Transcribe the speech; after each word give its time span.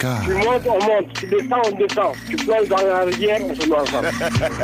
Tu 0.00 0.32
montes, 0.32 0.62
on 0.66 0.82
monte. 0.82 1.12
Tu 1.12 1.26
descends, 1.26 1.60
on 1.70 1.76
descend. 1.76 2.14
Tu 2.26 2.36
plonges 2.36 2.68
dans 2.68 2.76
la 2.76 3.00
rivière, 3.00 3.38
on 3.44 3.54
se 3.54 3.68
met 3.68 3.76
ensemble. 3.76 4.08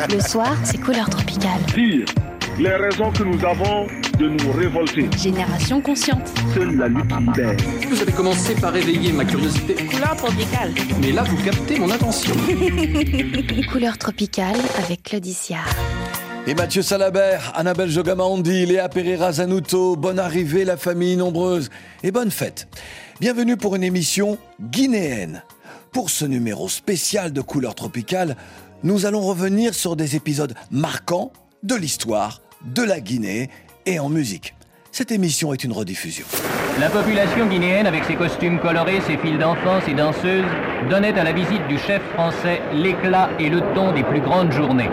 Le 0.14 0.20
soir, 0.20 0.56
c'est 0.64 0.78
couleur 0.78 1.10
tropicale. 1.10 1.60
Dire 1.74 2.06
les 2.58 2.74
raisons 2.74 3.10
que 3.10 3.22
nous 3.22 3.44
avons 3.44 3.86
de 4.18 4.28
nous 4.28 4.52
révolter. 4.52 5.10
Génération 5.18 5.82
consciente. 5.82 6.26
Seule 6.54 6.74
la 6.76 6.88
lutte 6.88 7.12
libère. 7.18 7.56
Vous 7.86 8.00
avez 8.00 8.12
commencé 8.12 8.54
par 8.54 8.74
éveiller 8.74 9.12
ma 9.12 9.26
curiosité. 9.26 9.74
Couleur 9.74 10.16
tropicale. 10.16 10.72
Mais 11.02 11.12
là, 11.12 11.22
vous 11.24 11.36
captez 11.44 11.78
mon 11.78 11.90
attention. 11.90 12.34
couleur 13.70 13.98
tropicale 13.98 14.56
avec 14.82 15.02
Claudicia. 15.02 15.58
Et 16.46 16.54
Mathieu 16.54 16.80
Salabert, 16.80 17.52
Annabelle 17.54 17.90
Jogamandi, 17.90 18.64
Léa 18.64 18.88
Pereira 18.88 19.32
Zanuto, 19.32 19.96
bonne 19.96 20.18
arrivée 20.18 20.64
la 20.64 20.78
famille 20.78 21.16
nombreuse 21.16 21.68
et 22.02 22.10
bonne 22.10 22.30
fête. 22.30 22.68
Bienvenue 23.18 23.56
pour 23.56 23.74
une 23.74 23.82
émission 23.82 24.36
guinéenne. 24.60 25.42
Pour 25.90 26.10
ce 26.10 26.26
numéro 26.26 26.68
spécial 26.68 27.32
de 27.32 27.40
couleur 27.40 27.74
tropicale, 27.74 28.36
nous 28.82 29.06
allons 29.06 29.22
revenir 29.22 29.72
sur 29.72 29.96
des 29.96 30.16
épisodes 30.16 30.52
marquants 30.70 31.32
de 31.62 31.74
l'histoire 31.74 32.42
de 32.66 32.82
la 32.82 33.00
Guinée 33.00 33.48
et 33.86 33.98
en 33.98 34.10
musique. 34.10 34.54
Cette 34.92 35.12
émission 35.12 35.54
est 35.54 35.64
une 35.64 35.72
rediffusion. 35.72 36.26
La 36.78 36.90
population 36.90 37.46
guinéenne, 37.46 37.86
avec 37.86 38.04
ses 38.04 38.16
costumes 38.16 38.60
colorés, 38.60 39.00
ses 39.06 39.16
files 39.16 39.38
d'enfants, 39.38 39.80
ses 39.86 39.94
danseuses, 39.94 40.44
donnait 40.90 41.18
à 41.18 41.24
la 41.24 41.32
visite 41.32 41.66
du 41.68 41.78
chef 41.78 42.02
français 42.12 42.60
l'éclat 42.74 43.30
et 43.38 43.48
le 43.48 43.62
ton 43.74 43.94
des 43.94 44.02
plus 44.02 44.20
grandes 44.20 44.52
journées. 44.52 44.90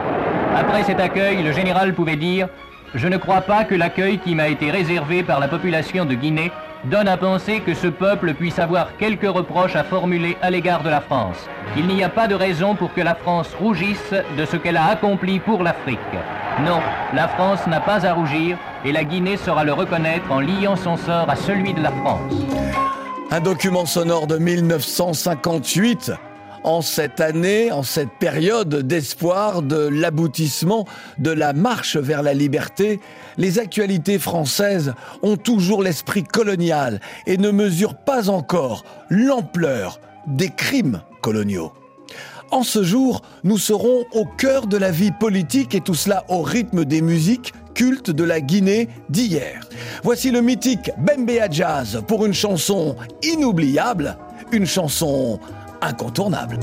Après 0.55 0.85
cet 0.85 1.01
accueil, 1.01 1.43
le 1.43 1.51
général 1.51 1.93
pouvait 1.93 2.15
dire 2.15 2.47
Je 2.95 3.09
ne 3.09 3.17
crois 3.17 3.41
pas 3.41 3.65
que 3.65 3.75
l'accueil 3.75 4.19
qui 4.19 4.33
m'a 4.33 4.47
été 4.47 4.71
réservé 4.71 5.23
par 5.23 5.41
la 5.41 5.49
population 5.49 6.05
de 6.05 6.13
Guinée 6.13 6.53
donne 6.85 7.07
à 7.07 7.17
penser 7.17 7.61
que 7.61 7.73
ce 7.73 7.87
peuple 7.87 8.33
puisse 8.33 8.59
avoir 8.59 8.97
quelques 8.97 9.29
reproches 9.29 9.75
à 9.75 9.83
formuler 9.83 10.37
à 10.41 10.49
l'égard 10.49 10.83
de 10.83 10.89
la 10.89 11.01
France. 11.01 11.37
Il 11.77 11.87
n'y 11.87 12.03
a 12.03 12.09
pas 12.09 12.27
de 12.27 12.35
raison 12.35 12.75
pour 12.75 12.93
que 12.93 13.01
la 13.01 13.15
France 13.15 13.53
rougisse 13.59 14.13
de 14.37 14.45
ce 14.45 14.57
qu'elle 14.57 14.77
a 14.77 14.87
accompli 14.87 15.39
pour 15.39 15.63
l'Afrique. 15.63 15.99
Non, 16.65 16.79
la 17.13 17.27
France 17.27 17.65
n'a 17.67 17.79
pas 17.79 18.05
à 18.05 18.13
rougir 18.13 18.57
et 18.85 18.91
la 18.91 19.03
Guinée 19.03 19.37
saura 19.37 19.63
le 19.63 19.73
reconnaître 19.73 20.31
en 20.31 20.39
liant 20.39 20.75
son 20.75 20.97
sort 20.97 21.29
à 21.29 21.35
celui 21.35 21.73
de 21.73 21.81
la 21.81 21.91
France. 21.91 22.33
Un 23.31 23.39
document 23.39 23.85
sonore 23.85 24.27
de 24.27 24.37
1958 24.37 26.11
en 26.63 26.81
cette 26.81 27.19
année, 27.19 27.71
en 27.71 27.83
cette 27.83 28.11
période 28.19 28.75
d'espoir 28.87 29.61
de 29.61 29.87
l'aboutissement 29.87 30.85
de 31.17 31.31
la 31.31 31.53
marche 31.53 31.97
vers 31.97 32.23
la 32.23 32.33
liberté, 32.33 32.99
les 33.37 33.59
actualités 33.59 34.19
françaises 34.19 34.93
ont 35.21 35.37
toujours 35.37 35.83
l'esprit 35.83 36.23
colonial 36.23 36.99
et 37.27 37.37
ne 37.37 37.51
mesurent 37.51 37.97
pas 37.97 38.29
encore 38.29 38.83
l'ampleur 39.09 39.99
des 40.27 40.49
crimes 40.49 41.01
coloniaux. 41.21 41.73
En 42.51 42.63
ce 42.63 42.83
jour, 42.83 43.23
nous 43.43 43.57
serons 43.57 44.05
au 44.13 44.25
cœur 44.25 44.67
de 44.67 44.77
la 44.77 44.91
vie 44.91 45.11
politique 45.11 45.73
et 45.73 45.81
tout 45.81 45.95
cela 45.95 46.23
au 46.29 46.41
rythme 46.43 46.85
des 46.85 47.01
musiques 47.01 47.51
cultes 47.73 48.11
de 48.11 48.23
la 48.23 48.41
Guinée 48.41 48.89
d'hier. 49.09 49.67
Voici 50.03 50.29
le 50.29 50.41
mythique 50.41 50.91
Bembea 50.99 51.49
Jazz 51.49 52.03
pour 52.07 52.25
une 52.25 52.33
chanson 52.33 52.95
inoubliable, 53.23 54.17
une 54.51 54.67
chanson 54.67 55.39
incontournable. 55.89 56.59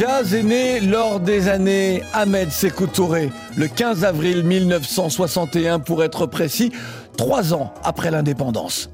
Jazz 0.00 0.32
est 0.32 0.42
né 0.42 0.80
lors 0.80 1.20
des 1.20 1.48
années 1.48 2.02
Ahmed 2.14 2.50
Sékou 2.50 2.86
Touré, 2.86 3.28
le 3.58 3.68
15 3.68 4.02
avril 4.02 4.44
1961 4.44 5.78
pour 5.78 6.02
être 6.02 6.24
précis, 6.24 6.72
trois 7.18 7.52
ans 7.52 7.74
après 7.84 8.10
l'indépendance. 8.10 8.88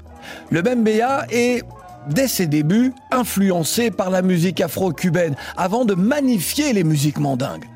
Le 0.49 0.61
Bembea 0.61 1.25
est, 1.31 1.63
dès 2.09 2.27
ses 2.27 2.45
débuts, 2.45 2.91
influencé 3.09 3.89
par 3.89 4.09
la 4.09 4.21
musique 4.21 4.59
afro-cubaine 4.59 5.37
avant 5.55 5.85
de 5.85 5.93
magnifier 5.95 6.73
les 6.73 6.83
musiques 6.83 7.19
mandingues. 7.19 7.69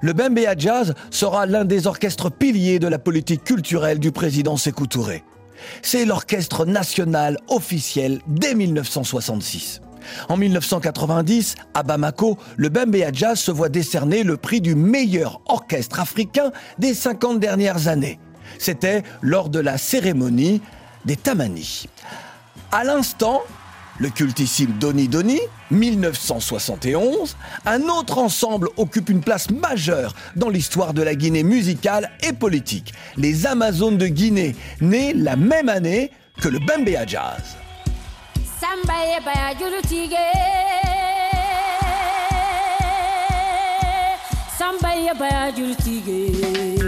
Le 0.00 0.12
Bembea 0.12 0.56
Jazz 0.56 0.94
sera 1.10 1.44
l'un 1.44 1.64
des 1.64 1.88
orchestres 1.88 2.30
piliers 2.30 2.78
de 2.78 2.86
la 2.86 3.00
politique 3.00 3.42
culturelle 3.42 3.98
du 3.98 4.12
président 4.12 4.56
Sékou 4.56 4.86
Touré. 4.86 5.24
C'est 5.82 6.04
l'orchestre 6.04 6.64
national 6.64 7.36
officiel 7.48 8.20
dès 8.28 8.54
1966. 8.54 9.80
En 10.28 10.36
1990, 10.36 11.54
à 11.74 11.82
Bamako, 11.82 12.38
le 12.56 12.68
Bembea 12.68 13.12
Jazz 13.12 13.38
se 13.38 13.50
voit 13.50 13.68
décerner 13.68 14.22
le 14.22 14.36
prix 14.36 14.60
du 14.60 14.74
meilleur 14.74 15.40
orchestre 15.46 16.00
africain 16.00 16.52
des 16.78 16.94
50 16.94 17.40
dernières 17.40 17.88
années. 17.88 18.18
C'était 18.58 19.02
lors 19.22 19.48
de 19.48 19.60
la 19.60 19.78
cérémonie 19.78 20.62
des 21.04 21.16
Tamani. 21.16 21.86
À 22.72 22.84
l'instant, 22.84 23.42
le 23.98 24.10
cultissime 24.10 24.72
Doni 24.78 25.08
Doni, 25.08 25.40
1971, 25.70 27.36
un 27.64 27.82
autre 27.82 28.18
ensemble 28.18 28.68
occupe 28.76 29.08
une 29.08 29.22
place 29.22 29.50
majeure 29.50 30.14
dans 30.34 30.50
l'histoire 30.50 30.92
de 30.92 31.02
la 31.02 31.14
Guinée 31.14 31.42
musicale 31.42 32.10
et 32.22 32.32
politique. 32.32 32.92
Les 33.16 33.46
Amazones 33.46 33.96
de 33.96 34.06
Guinée, 34.06 34.54
nés 34.80 35.14
la 35.14 35.36
même 35.36 35.68
année 35.68 36.10
que 36.40 36.48
le 36.48 36.58
Bembea 36.58 37.06
Jazz. 37.06 37.56
Samba 38.60 38.96
ye 39.04 39.20
baya 39.20 39.54
juru 39.54 39.80
tige. 39.82 40.26
Samba 44.58 44.90
ye 44.94 45.12
baya 45.14 45.52
juru 45.52 45.74
tige 45.74 46.85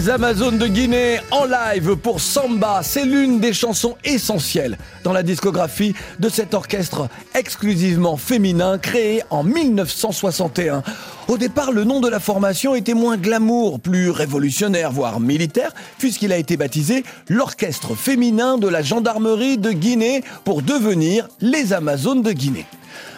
Les 0.00 0.08
Amazones 0.08 0.56
de 0.56 0.66
Guinée 0.66 1.20
en 1.30 1.44
live 1.44 1.94
pour 1.94 2.22
Samba, 2.22 2.80
c'est 2.82 3.04
l'une 3.04 3.38
des 3.38 3.52
chansons 3.52 3.98
essentielles 4.02 4.78
dans 5.04 5.12
la 5.12 5.22
discographie 5.22 5.94
de 6.18 6.30
cet 6.30 6.54
orchestre 6.54 7.10
exclusivement 7.34 8.16
féminin 8.16 8.78
créé 8.78 9.22
en 9.28 9.44
1961. 9.44 10.82
Au 11.28 11.36
départ, 11.36 11.70
le 11.70 11.84
nom 11.84 12.00
de 12.00 12.08
la 12.08 12.18
formation 12.18 12.74
était 12.74 12.94
moins 12.94 13.18
glamour, 13.18 13.78
plus 13.78 14.08
révolutionnaire, 14.08 14.90
voire 14.90 15.20
militaire, 15.20 15.74
puisqu'il 15.98 16.32
a 16.32 16.38
été 16.38 16.56
baptisé 16.56 17.04
l'Orchestre 17.28 17.94
féminin 17.94 18.56
de 18.56 18.68
la 18.68 18.80
gendarmerie 18.80 19.58
de 19.58 19.70
Guinée 19.70 20.24
pour 20.44 20.62
devenir 20.62 21.28
les 21.42 21.74
Amazones 21.74 22.22
de 22.22 22.32
Guinée. 22.32 22.64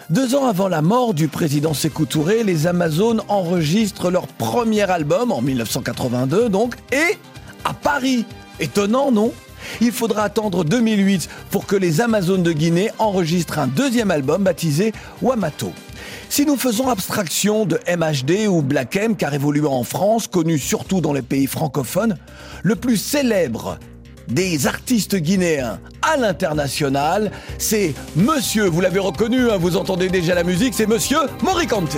Deux 0.09 0.35
ans 0.35 0.47
avant 0.47 0.67
la 0.67 0.81
mort 0.81 1.13
du 1.13 1.29
président 1.29 1.73
Sékou 1.73 2.05
Touré, 2.05 2.43
les 2.43 2.67
Amazones 2.67 3.21
enregistrent 3.29 4.11
leur 4.11 4.27
premier 4.27 4.81
album, 4.81 5.31
en 5.31 5.41
1982 5.41 6.49
donc, 6.49 6.75
et 6.91 7.17
à 7.63 7.73
Paris. 7.73 8.25
Étonnant, 8.59 9.11
non? 9.11 9.31
Il 9.79 9.93
faudra 9.93 10.23
attendre 10.23 10.65
2008 10.65 11.29
pour 11.51 11.65
que 11.65 11.77
les 11.77 12.01
Amazones 12.01 12.43
de 12.43 12.51
Guinée 12.51 12.91
enregistrent 12.99 13.59
un 13.59 13.67
deuxième 13.67 14.11
album 14.11 14.43
baptisé 14.43 14.91
Wamato. 15.21 15.71
Si 16.27 16.45
nous 16.45 16.57
faisons 16.57 16.89
abstraction 16.89 17.65
de 17.65 17.79
MHD 17.87 18.47
ou 18.47 18.61
Black 18.61 18.97
M, 18.97 19.15
car 19.15 19.33
évoluant 19.33 19.73
en 19.73 19.83
France, 19.85 20.27
connu 20.27 20.57
surtout 20.59 20.99
dans 20.99 21.13
les 21.13 21.21
pays 21.21 21.47
francophones, 21.47 22.17
le 22.61 22.75
plus 22.75 22.97
célèbre 22.97 23.79
des 24.27 24.67
artistes 24.67 25.15
guinéens 25.15 25.79
à 26.01 26.17
l'international. 26.17 27.31
C'est 27.57 27.93
Monsieur, 28.15 28.65
vous 28.65 28.81
l'avez 28.81 28.99
reconnu, 28.99 29.49
hein, 29.49 29.57
vous 29.57 29.77
entendez 29.77 30.09
déjà 30.09 30.35
la 30.35 30.43
musique, 30.43 30.73
c'est 30.73 30.87
Monsieur 30.87 31.19
Morikante. 31.43 31.97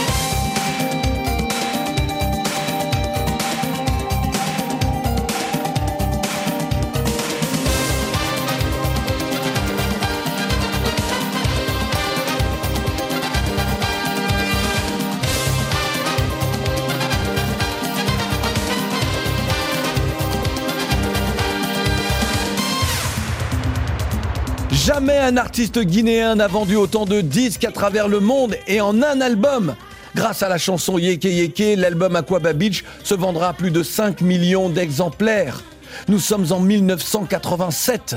Jamais 24.85 25.19
un 25.19 25.37
artiste 25.37 25.77
guinéen 25.77 26.33
n'a 26.33 26.47
vendu 26.47 26.75
autant 26.75 27.05
de 27.05 27.21
disques 27.21 27.65
à 27.65 27.71
travers 27.71 28.07
le 28.07 28.19
monde 28.19 28.55
et 28.65 28.81
en 28.81 29.03
un 29.03 29.21
album. 29.21 29.75
Grâce 30.15 30.41
à 30.41 30.49
la 30.49 30.57
chanson 30.57 30.97
Yeke 30.97 31.25
Yeke, 31.25 31.77
l'album 31.77 32.15
Aquaba 32.15 32.53
Beach 32.53 32.83
se 33.03 33.13
vendra 33.13 33.49
à 33.49 33.53
plus 33.53 33.69
de 33.69 33.83
5 33.83 34.21
millions 34.21 34.69
d'exemplaires. 34.69 35.61
Nous 36.07 36.17
sommes 36.17 36.51
en 36.51 36.59
1987. 36.59 38.15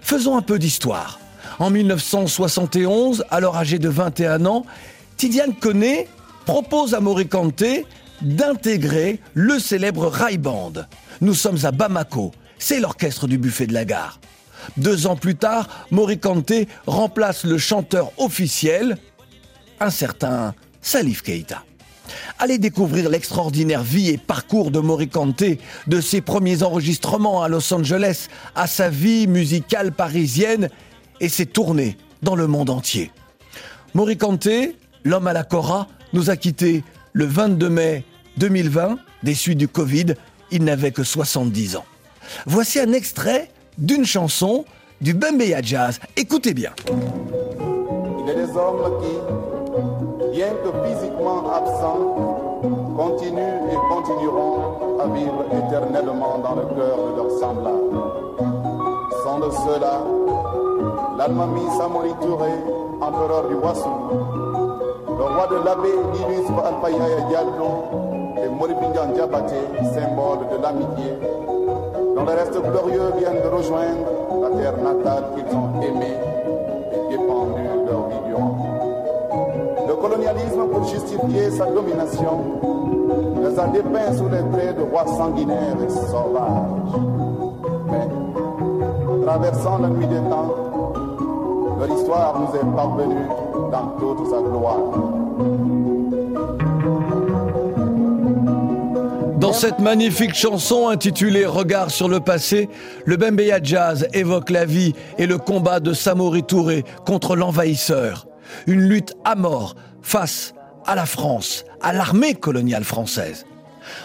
Faisons 0.00 0.38
un 0.38 0.40
peu 0.40 0.58
d'histoire. 0.58 1.20
En 1.58 1.68
1971, 1.68 3.26
alors 3.30 3.58
âgé 3.58 3.78
de 3.78 3.90
21 3.90 4.46
ans, 4.46 4.64
Tidiane 5.18 5.54
Koné 5.54 6.08
propose 6.46 6.94
à 6.94 7.00
Morikante 7.00 7.64
d'intégrer 8.22 9.20
le 9.34 9.58
célèbre 9.58 10.06
Rai 10.06 10.38
Band. 10.38 10.72
Nous 11.20 11.34
sommes 11.34 11.58
à 11.64 11.70
Bamako, 11.70 12.32
c'est 12.58 12.80
l'orchestre 12.80 13.26
du 13.26 13.36
buffet 13.36 13.66
de 13.66 13.74
la 13.74 13.84
gare. 13.84 14.18
Deux 14.76 15.06
ans 15.06 15.16
plus 15.16 15.36
tard, 15.36 15.68
Morikante 15.90 16.52
remplace 16.86 17.44
le 17.44 17.58
chanteur 17.58 18.12
officiel, 18.18 18.96
un 19.80 19.90
certain 19.90 20.54
Salif 20.80 21.22
Keita. 21.22 21.64
Allez 22.38 22.58
découvrir 22.58 23.08
l'extraordinaire 23.08 23.82
vie 23.82 24.10
et 24.10 24.18
parcours 24.18 24.70
de 24.70 24.80
Morikante, 24.80 25.44
de 25.86 26.00
ses 26.00 26.20
premiers 26.20 26.62
enregistrements 26.62 27.42
à 27.42 27.48
Los 27.48 27.72
Angeles 27.72 28.28
à 28.54 28.66
sa 28.66 28.90
vie 28.90 29.26
musicale 29.26 29.92
parisienne 29.92 30.68
et 31.20 31.28
ses 31.28 31.46
tournées 31.46 31.96
dans 32.22 32.34
le 32.34 32.46
monde 32.46 32.70
entier. 32.70 33.10
Morikante, 33.94 34.48
l'homme 35.04 35.26
à 35.26 35.32
la 35.32 35.44
Cora, 35.44 35.86
nous 36.12 36.30
a 36.30 36.36
quittés 36.36 36.82
le 37.12 37.26
22 37.26 37.68
mai 37.68 38.04
2020, 38.38 38.98
des 39.22 39.34
suites 39.34 39.58
du 39.58 39.68
Covid. 39.68 40.14
Il 40.50 40.64
n'avait 40.64 40.90
que 40.90 41.04
70 41.04 41.76
ans. 41.76 41.84
Voici 42.46 42.78
un 42.80 42.92
extrait 42.92 43.51
d'une 43.78 44.04
chanson 44.04 44.64
du 45.00 45.14
Bembeya 45.14 45.60
Jazz. 45.62 45.98
Écoutez 46.16 46.54
bien. 46.54 46.70
Il 46.88 48.30
est 48.30 48.34
des 48.34 48.56
hommes 48.56 49.00
qui, 49.02 50.36
bien 50.36 50.48
que 50.62 50.70
physiquement 50.86 51.50
absents, 51.52 52.60
continuent 52.96 53.72
et 53.72 53.76
continueront 53.90 55.00
à 55.00 55.06
vivre 55.08 55.44
éternellement 55.52 56.38
dans 56.38 56.54
le 56.54 56.66
cœur 56.74 56.96
de 57.10 57.16
leurs 57.16 57.38
semblables. 57.38 57.96
Sans 59.24 59.38
de 59.40 59.50
ceux-là, 59.50 60.02
l'Almami 61.18 61.62
Samori 61.78 62.10
Touré, 62.20 62.50
empereur 63.00 63.48
du 63.48 63.54
Wassou, 63.54 63.88
le 65.08 65.24
roi 65.24 65.46
de 65.50 65.64
l'abbé 65.64 65.88
Linus 66.14 66.48
Alpayaya 66.64 67.20
Diallo 67.28 67.84
et 68.44 68.48
Moribingan 68.48 69.12
Diabaté, 69.14 69.56
symbole 69.94 70.48
de 70.50 70.62
l'amitié, 70.62 71.12
dont 72.14 72.24
les 72.24 72.34
restes 72.34 72.60
glorieux 72.60 73.12
viennent 73.18 73.42
de 73.42 73.48
rejoindre 73.48 74.06
la 74.42 74.50
terre 74.60 74.76
natale 74.76 75.24
qu'ils 75.34 75.56
ont 75.56 75.80
aimée 75.82 76.16
et 76.92 77.16
défendue 77.16 77.62
leur 77.86 78.08
vie. 78.08 78.22
Le 79.88 79.94
colonialisme, 79.94 80.68
pour 80.70 80.84
justifier 80.84 81.50
sa 81.50 81.66
domination, 81.66 82.40
les 83.42 83.58
a 83.58 83.66
dépeints 83.68 84.12
sous 84.16 84.28
les 84.28 84.42
traits 84.52 84.76
de 84.76 84.82
rois 84.82 85.06
sanguinaires 85.06 85.76
et 85.84 85.90
sauvages. 85.90 87.00
Mais, 87.90 89.24
traversant 89.24 89.78
la 89.78 89.88
nuit 89.88 90.06
des 90.06 90.20
temps, 90.28 90.54
leur 91.78 91.98
histoire 91.98 92.40
nous 92.40 92.56
est 92.56 92.76
parvenue 92.76 93.26
dans 93.70 93.86
toute 93.98 94.26
sa 94.28 94.40
gloire. 94.40 96.01
Cette 99.62 99.78
magnifique 99.78 100.34
chanson 100.34 100.88
intitulée 100.88 101.46
Regard 101.46 101.92
sur 101.92 102.08
le 102.08 102.18
passé, 102.18 102.68
le 103.06 103.16
Bembeya 103.16 103.60
Jazz 103.62 104.08
évoque 104.12 104.50
la 104.50 104.64
vie 104.64 104.92
et 105.18 105.26
le 105.26 105.38
combat 105.38 105.78
de 105.78 105.92
Samori 105.92 106.42
Touré 106.42 106.84
contre 107.06 107.36
l'envahisseur. 107.36 108.26
Une 108.66 108.80
lutte 108.80 109.14
à 109.24 109.36
mort 109.36 109.76
face 110.02 110.52
à 110.84 110.96
la 110.96 111.06
France, 111.06 111.64
à 111.80 111.92
l'armée 111.92 112.34
coloniale 112.34 112.82
française. 112.82 113.46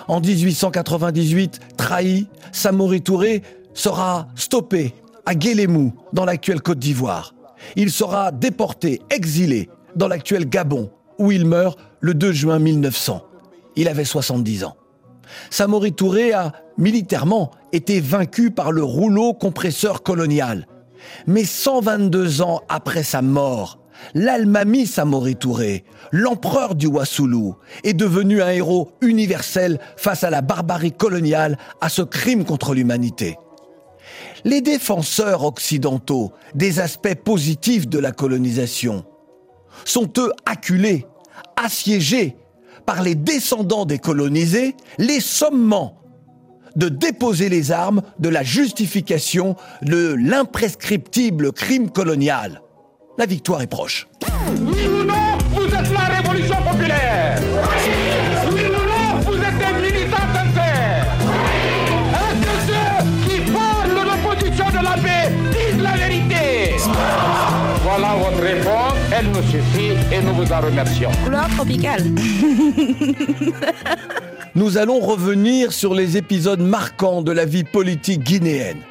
En 0.08 0.22
1898, 0.22 1.60
trahi, 1.76 2.28
Samori 2.52 3.02
Touré 3.02 3.42
sera 3.74 4.28
stoppé 4.36 4.94
à 5.26 5.34
Guélémou, 5.34 5.92
dans 6.14 6.26
l'actuelle 6.26 6.62
Côte 6.62 6.78
d'Ivoire. 6.78 7.34
Il 7.76 7.90
sera 7.90 8.32
déporté, 8.32 9.02
exilé, 9.10 9.70
dans 9.96 10.08
l'actuel 10.08 10.48
Gabon, 10.48 10.92
où 11.18 11.32
il 11.32 11.48
meurt 11.48 11.80
le 12.00 12.14
2 12.14 12.32
juin 12.32 12.60
1900. 12.60 13.24
Il 13.76 13.88
avait 13.88 14.06
70 14.06 14.64
ans. 14.66 14.76
Samori 15.50 15.94
Touré 15.94 16.34
a 16.34 16.54
militairement 16.78 17.52
été 17.72 18.00
vaincu 18.00 18.52
par 18.52 18.72
le 18.72 18.84
rouleau 18.84 19.34
compresseur 19.34 20.04
colonial. 20.04 20.68
Mais 21.26 21.46
122 21.46 22.42
ans 22.42 22.62
après 22.70 23.04
sa 23.04 23.22
mort, 23.22 23.80
l'Almami 24.14 24.86
Samori 24.86 25.36
Touré, 25.36 25.84
l'empereur 26.12 26.76
du 26.76 26.88
Wassoulou, 26.88 27.56
est 27.84 27.94
devenu 27.94 28.42
un 28.42 28.50
héros 28.50 28.92
universel 29.02 29.80
face 29.96 30.24
à 30.24 30.30
la 30.30 30.42
barbarie 30.42 30.92
coloniale, 30.92 31.58
à 31.82 31.90
ce 31.90 32.02
crime 32.02 32.46
contre 32.46 32.74
l'humanité. 32.74 33.38
Les 34.44 34.62
défenseurs 34.62 35.44
occidentaux 35.44 36.32
des 36.56 36.80
aspects 36.80 37.16
positifs 37.16 37.88
de 37.88 38.00
la 38.00 38.12
colonisation 38.12 39.04
sont 39.86 40.10
eux 40.18 40.32
acculés, 40.46 41.06
assiégés 41.56 42.36
par 42.88 43.04
les 43.04 43.16
descendants 43.16 43.86
des 43.86 44.00
colonisés, 44.00 44.76
les 44.98 45.20
sommant 45.20 46.00
de 46.78 46.88
déposer 46.88 47.50
les 47.50 47.72
armes 47.72 48.02
de 48.18 48.30
la 48.30 48.44
justification 48.44 49.56
de 49.82 50.16
l'imprescriptible 50.18 51.52
crime 51.52 51.92
colonial. 51.92 52.62
La 53.18 53.26
victoire 53.26 53.62
est 53.62 53.68
proche. 53.68 54.08
Vous 70.38 70.54
en 70.54 70.62
remercions. 70.62 71.10
Couleur 71.24 71.48
tropicale. 71.50 72.04
Nous 74.56 74.78
allons 74.78 75.00
revenir 75.00 75.74
sur 75.74 75.96
les 75.96 76.16
épisodes 76.16 76.62
marquants 76.62 77.24
de 77.24 77.32
la 77.32 77.44
vie 77.44 77.64
politique 77.64 78.22
guinéenne. 78.22 78.82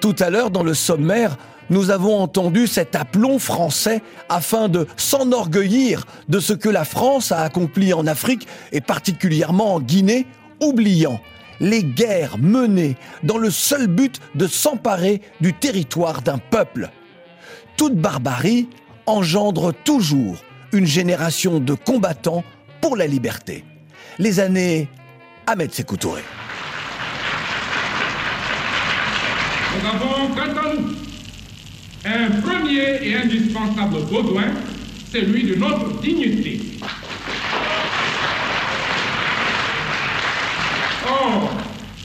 Tout 0.00 0.16
à 0.18 0.28
l'heure, 0.28 0.50
dans 0.50 0.64
le 0.64 0.74
sommaire, 0.74 1.36
nous 1.70 1.90
avons 1.90 2.18
entendu 2.18 2.66
cet 2.66 2.96
aplomb 2.96 3.38
français 3.38 4.02
afin 4.28 4.68
de 4.68 4.88
s'enorgueillir 4.96 6.04
de 6.28 6.40
ce 6.40 6.52
que 6.52 6.68
la 6.68 6.84
France 6.84 7.30
a 7.30 7.42
accompli 7.42 7.94
en 7.94 8.08
Afrique 8.08 8.48
et 8.72 8.80
particulièrement 8.80 9.74
en 9.74 9.80
Guinée, 9.80 10.26
oubliant 10.60 11.20
les 11.60 11.84
guerres 11.84 12.38
menées 12.38 12.96
dans 13.22 13.38
le 13.38 13.50
seul 13.50 13.86
but 13.86 14.18
de 14.34 14.48
s'emparer 14.48 15.22
du 15.40 15.54
territoire 15.54 16.22
d'un 16.22 16.38
peuple. 16.38 16.90
Toute 17.76 17.94
barbarie 17.94 18.68
engendre 19.06 19.72
toujours 19.84 20.38
une 20.72 20.86
génération 20.86 21.60
de 21.60 21.74
combattants 21.74 22.44
pour 22.80 22.96
la 22.96 23.06
liberté. 23.06 23.64
Les 24.18 24.40
années 24.40 24.88
Ahmed 25.46 25.72
Sékou 25.72 25.96
Touré. 25.96 26.22
Nous 29.80 29.88
avons 29.88 30.34
quant 30.34 30.60
à 30.60 30.74
nous 30.74 30.92
un 32.04 32.30
premier 32.40 33.06
et 33.06 33.14
indispensable 33.14 34.02
besoin, 34.10 34.44
celui 35.12 35.44
de 35.44 35.54
notre 35.54 36.00
dignité. 36.00 36.60
Or, 41.08 41.50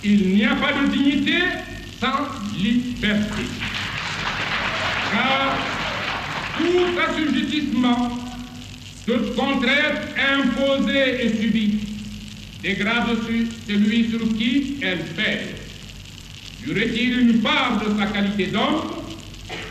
il 0.03 0.36
n'y 0.36 0.45
a 0.45 0.55
pas 0.55 0.74
de 0.74 0.88
dignité 0.91 1.39
sans 2.00 2.27
liberté. 2.57 3.43
Car 5.12 5.55
tout 6.57 7.00
assujettissement, 7.00 8.26
toute 9.08 9.36
contrainte 9.36 10.02
imposée 10.20 11.24
et 11.24 11.30
subie 11.42 11.80
dégrade 12.62 13.08
celui 13.66 14.10
sur 14.10 14.20
qui 14.38 14.76
elle 14.82 15.00
pèse, 15.16 15.56
lui 16.66 16.84
retire 16.84 17.18
une 17.20 17.42
part 17.42 17.80
de 17.80 17.98
sa 17.98 18.08
qualité 18.08 18.48
d'homme 18.48 18.82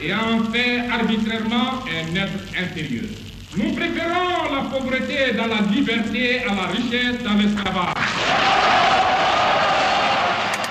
et 0.02 0.14
en 0.14 0.42
fait 0.50 0.88
arbitrairement 0.90 1.84
un 1.84 2.16
être 2.16 2.40
inférieur? 2.58 3.04
Nous 3.58 3.72
préférons 3.72 4.54
la 4.54 4.62
pauvreté 4.70 5.34
dans 5.36 5.48
la 5.48 5.60
liberté 5.70 6.40
à 6.40 6.54
la 6.54 6.66
richesse 6.68 7.22
dans 7.22 7.34
l'esclavage. 7.34 7.94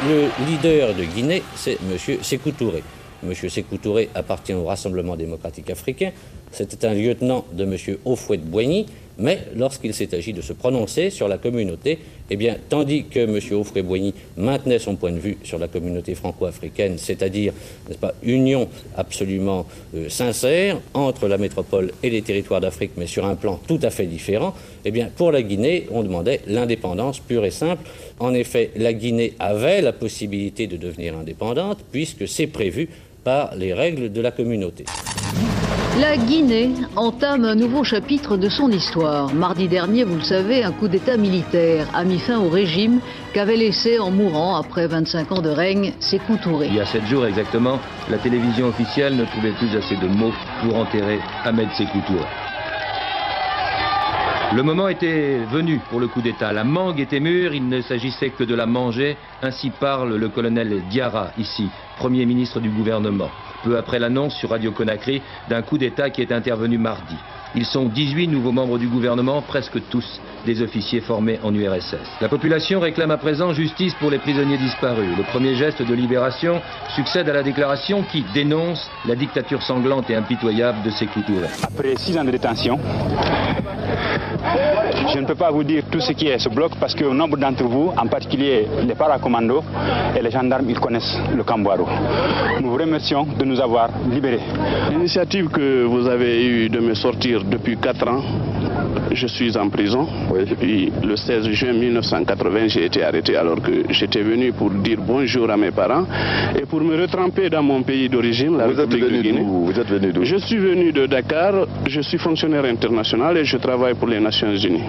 Le 0.08 0.30
leader 0.48 0.96
de 0.96 1.04
Guinée, 1.04 1.44
c'est 1.56 1.78
M. 1.82 2.18
Sékou 2.24 2.52
Touré. 2.52 2.84
M. 3.24 3.34
Sékou 3.34 3.78
Touré 3.78 4.10
appartient 4.16 4.54
au 4.54 4.66
Rassemblement 4.66 5.16
démocratique 5.16 5.70
africain. 5.70 6.12
C'était 6.52 6.86
un 6.88 6.94
lieutenant 6.94 7.46
de 7.54 7.64
M. 7.64 7.76
Houphouët-Boigny, 8.06 8.86
mais 9.18 9.40
lorsqu'il 9.56 9.94
s'est 9.94 10.14
agi 10.14 10.34
de 10.34 10.42
se 10.42 10.54
prononcer 10.54 11.10
sur 11.10 11.28
la 11.28 11.38
communauté, 11.38 12.00
eh 12.30 12.36
bien, 12.36 12.58
tandis 12.70 13.06
que 13.06 13.20
M. 13.20 13.38
Houphouët-Boigny 13.38 14.14
maintenait 14.38 14.80
son 14.80 14.96
point 14.96 15.12
de 15.12 15.20
vue 15.20 15.38
sur 15.44 15.60
la 15.60 15.68
communauté 15.68 16.16
franco-africaine, 16.16 16.98
c'est-à-dire, 16.98 17.54
n'est-ce 17.88 18.00
pas, 18.00 18.16
union 18.24 18.68
absolument 18.98 19.66
euh, 19.96 20.10
sincère 20.10 20.80
entre 20.94 21.28
la 21.28 21.38
métropole 21.38 21.92
et 22.02 22.10
les 22.10 22.22
territoires 22.22 22.62
d'Afrique, 22.62 22.92
mais 22.98 23.08
sur 23.08 23.26
un 23.26 23.36
plan 23.36 23.60
tout 23.68 23.80
à 23.84 23.90
fait 23.90 24.08
différent, 24.08 24.56
eh 24.86 24.92
bien, 24.92 25.10
pour 25.16 25.32
la 25.32 25.42
Guinée, 25.42 25.88
on 25.92 26.04
demandait 26.04 26.42
l'indépendance 26.48 27.20
pure 27.20 27.46
et 27.46 27.52
simple. 27.52 27.88
En 28.20 28.34
effet, 28.34 28.72
la 28.76 28.94
Guinée 28.94 29.34
avait 29.40 29.82
la 29.82 29.94
possibilité 29.94 30.68
de 30.68 30.78
devenir 30.78 31.16
indépendante, 31.16 31.80
puisque 31.92 32.28
c'est 32.28 32.48
prévu 32.48 32.90
par 33.24 33.56
les 33.56 33.74
règles 33.74 34.12
de 34.12 34.22
la 34.22 34.32
communauté. 34.32 34.86
La 36.00 36.18
Guinée 36.18 36.72
entame 36.98 37.46
un 37.46 37.56
nouveau 37.56 37.86
chapitre 37.86 38.36
de 38.36 38.50
son 38.50 38.70
histoire. 38.70 39.34
Mardi 39.34 39.70
dernier, 39.70 40.04
vous 40.04 40.16
le 40.16 40.24
savez, 40.24 40.62
un 40.62 40.74
coup 40.74 40.90
d'État 40.90 41.16
militaire 41.16 41.88
a 41.94 42.04
mis 42.04 42.20
fin 42.20 42.38
au 42.38 42.50
régime 42.50 43.00
qu'avait 43.34 43.56
laissé 43.56 43.98
en 43.98 44.12
mourant, 44.12 44.58
après 44.58 44.88
25 44.88 45.32
ans 45.32 45.42
de 45.42 45.50
règne, 45.50 45.94
Sékou 46.02 46.36
Touré. 46.36 46.68
Il 46.68 46.76
y 46.76 46.82
a 46.82 46.86
sept 46.86 47.06
jours 47.06 47.26
exactement, 47.26 47.80
la 48.10 48.18
télévision 48.18 48.68
officielle 48.68 49.16
ne 49.16 49.24
trouvait 49.24 49.54
plus 49.54 49.74
assez 49.78 49.96
de 49.96 50.08
mots 50.08 50.34
pour 50.62 50.76
enterrer 50.76 51.20
Ahmed 51.46 51.70
Sékou 51.78 52.00
Touré. 52.06 52.26
Le 54.54 54.64
moment 54.64 54.90
était 54.90 55.40
venu 55.50 55.80
pour 55.90 56.02
le 56.02 56.08
coup 56.08 56.22
d'État. 56.22 56.52
La 56.52 56.66
mangue 56.66 57.00
était 57.00 57.22
mûre, 57.22 57.54
il 57.54 57.70
ne 57.70 57.82
s'agissait 57.82 58.32
que 58.32 58.44
de 58.44 58.54
la 58.54 58.66
manger. 58.66 59.16
Ainsi 59.42 59.70
parle 59.70 60.16
le 60.16 60.28
colonel 60.28 60.84
Diarra, 60.90 61.32
ici, 61.38 61.70
Premier 61.98 62.26
ministre 62.26 62.60
du 62.60 62.70
gouvernement, 62.70 63.32
peu 63.66 63.78
après 63.78 63.98
l'annonce 64.00 64.36
sur 64.36 64.52
Radio 64.52 64.72
Conakry 64.72 65.22
d'un 65.50 65.64
coup 65.64 65.78
d'État 65.80 66.12
qui 66.12 66.22
est 66.22 66.32
intervenu 66.32 66.78
mardi. 66.78 67.16
Ils 67.56 67.66
sont 67.66 67.86
18 67.86 68.28
nouveaux 68.28 68.52
membres 68.52 68.78
du 68.78 68.88
gouvernement, 68.88 69.42
presque 69.42 69.80
tous 69.90 70.22
des 70.46 70.62
officiers 70.62 71.00
formés 71.02 71.40
en 71.42 71.54
URSS. 71.54 71.96
La 72.22 72.28
population 72.30 72.80
réclame 72.80 73.12
à 73.12 73.18
présent 73.18 73.54
justice 73.54 73.94
pour 73.96 74.12
les 74.12 74.20
prisonniers 74.20 74.58
disparus. 74.58 75.18
Le 75.18 75.24
premier 75.24 75.56
geste 75.56 75.82
de 75.82 75.94
libération 75.94 76.62
succède 76.96 77.30
à 77.30 77.34
la 77.34 77.44
déclaration 77.44 78.04
qui 78.04 78.24
dénonce 78.34 78.90
la 79.06 79.16
dictature 79.16 79.64
sanglante 79.64 80.10
et 80.10 80.16
impitoyable 80.16 80.84
de 80.84 80.92
Sékou 80.92 81.22
Touré. 81.22 81.48
Après 81.64 81.96
six 81.96 82.18
ans 82.18 82.26
de 82.26 82.32
détention, 82.32 82.78
je 85.14 85.20
ne 85.20 85.26
peux 85.26 85.36
pas 85.36 85.52
vous 85.52 85.64
dire 85.64 85.84
tout 85.92 86.00
ce 86.00 86.12
qui 86.14 86.28
est 86.28 86.40
ce 86.40 86.50
bloc 86.50 86.72
parce 86.80 86.94
que 86.94 87.06
nombre 87.06 87.38
d'entre 87.38 87.64
vous, 87.64 87.92
en 87.98 88.08
particulier 88.08 88.68
les 88.86 88.96
paracommandos 88.96 89.64
et 90.18 90.22
les 90.22 90.32
gendarmes, 90.32 90.70
ils 90.70 90.80
connaissent 90.80 91.18
le 91.36 91.44
Camboiro. 91.44 91.88
Nous 92.62 92.70
vous 92.70 92.78
remercions 92.78 93.26
de 93.38 93.46
nous 93.46 93.60
avoir 93.62 93.90
libérés. 94.12 94.42
L'initiative 94.92 95.50
que 95.50 95.84
vous 95.84 96.08
avez 96.08 96.46
eue 96.46 96.70
de 96.70 96.80
me 96.80 96.94
sortir 96.94 97.44
depuis 97.44 97.78
4 97.78 98.08
ans, 98.08 98.22
je 99.12 99.28
suis 99.28 99.58
en 99.58 99.70
prison. 99.70 100.08
Depuis 100.50 100.92
le 101.04 101.16
16 101.16 101.50
juin 101.50 101.74
1980, 101.74 102.68
j'ai 102.68 102.86
été 102.86 103.04
arrêté 103.04 103.36
alors 103.36 103.62
que 103.62 103.72
j'étais 103.90 104.22
venu 104.22 104.52
pour 104.54 104.70
dire 104.70 104.98
bonjour 105.06 105.50
à 105.50 105.58
mes 105.58 105.72
parents 105.72 106.06
et 106.60 106.66
pour 106.66 106.82
me 106.82 107.00
retremper 107.00 107.50
dans 107.50 107.64
mon 107.64 107.82
pays 107.84 108.10
d'origine, 108.10 108.58
la 108.58 108.68
vous 108.68 108.76
République 108.76 109.04
êtes 109.04 109.10
venu 109.10 109.18
de 109.18 109.24
Guinée. 109.24 109.40
d'où? 109.42 109.66
Vous 109.66 109.80
êtes 109.80 109.88
venu 109.90 110.12
d'où? 110.14 110.24
Je 110.24 110.38
suis 110.38 110.58
venu 110.58 110.92
de 110.92 111.06
Dakar, 111.06 111.54
je 111.88 112.02
suis 112.02 112.18
fonctionnaire 112.18 112.66
international 112.66 113.38
et 113.38 113.46
je 113.46 113.58
travaille 113.58 113.94
pour 113.96 114.08
les 114.08 114.20
Nations 114.20 114.54
Unies. 114.56 114.84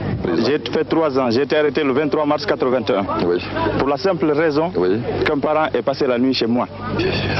J'ai 0.45 0.59
fait 0.71 0.85
trois 0.85 1.19
ans, 1.19 1.31
j'ai 1.31 1.43
été 1.43 1.57
arrêté 1.57 1.83
le 1.83 1.93
23 1.93 2.27
mars 2.27 2.45
81. 2.47 3.05
Pour 3.79 3.89
la 3.89 3.97
simple 3.97 4.31
raison 4.33 4.71
qu'un 5.25 5.39
parent 5.39 5.67
est 5.75 5.83
passé 5.83 6.07
la 6.07 6.19
nuit 6.19 6.35
chez 6.35 6.47
moi. 6.47 6.67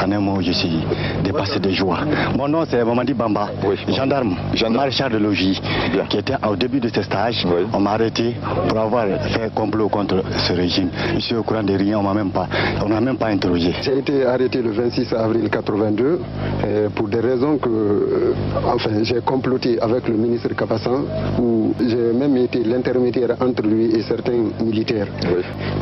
En 0.05 0.11
un 0.13 0.21
mot, 0.21 0.39
je 0.41 0.53
suis 0.53 0.79
dépassé 1.25 1.59
de 1.59 1.71
joie. 1.71 2.01
Mon 2.37 2.49
nom 2.49 2.65
c'est 2.69 2.85
Mamadi 2.85 3.15
Bamba, 3.15 3.49
gendarme, 3.89 4.37
maréchal 4.71 5.13
de 5.13 5.19
logis, 5.19 5.61
qui 6.09 6.19
était 6.19 6.35
au 6.49 6.57
début 6.67 6.81
de 6.81 6.89
ce 6.93 7.03
stage, 7.03 7.47
on 7.73 7.79
m'a 7.79 7.93
arrêté 7.93 8.35
pour 8.69 8.79
avoir 8.79 9.07
fait 9.07 9.55
complot 9.55 9.89
contre 9.89 10.25
ce 10.47 10.53
régime. 10.53 10.89
Je 11.15 11.21
suis 11.21 11.37
au 11.37 11.45
courant 11.45 11.63
de 11.63 11.75
rien, 11.75 11.97
on 11.99 12.03
m'a 12.03 12.13
même 12.13 12.31
pas, 12.31 12.49
on 12.85 12.89
n'a 12.89 13.01
même 13.01 13.17
pas 13.17 13.29
interrogé. 13.29 13.73
J'ai 13.83 13.99
été 13.99 14.27
arrêté 14.27 14.61
le 14.63 14.71
26 14.73 15.13
avril 15.15 15.49
82 15.49 16.19
euh, 16.65 16.89
pour 16.91 17.07
des 17.09 17.21
raisons 17.21 17.59
que, 17.59 17.69
euh, 17.69 18.33
enfin, 18.67 18.91
j'ai 19.03 19.21
comploté 19.21 19.81
avec 19.81 20.09
le 20.09 20.15
ministre 20.15 20.49
Kapassan, 20.57 21.05
où 21.41 21.73
j'ai 21.79 22.13
même 22.13 22.37
été 22.37 22.65
l'intermédiaire 22.65 23.37
entre 23.41 23.63
lui 23.63 23.85
et 23.95 24.03
certains 24.03 24.51
militaires. 24.65 25.07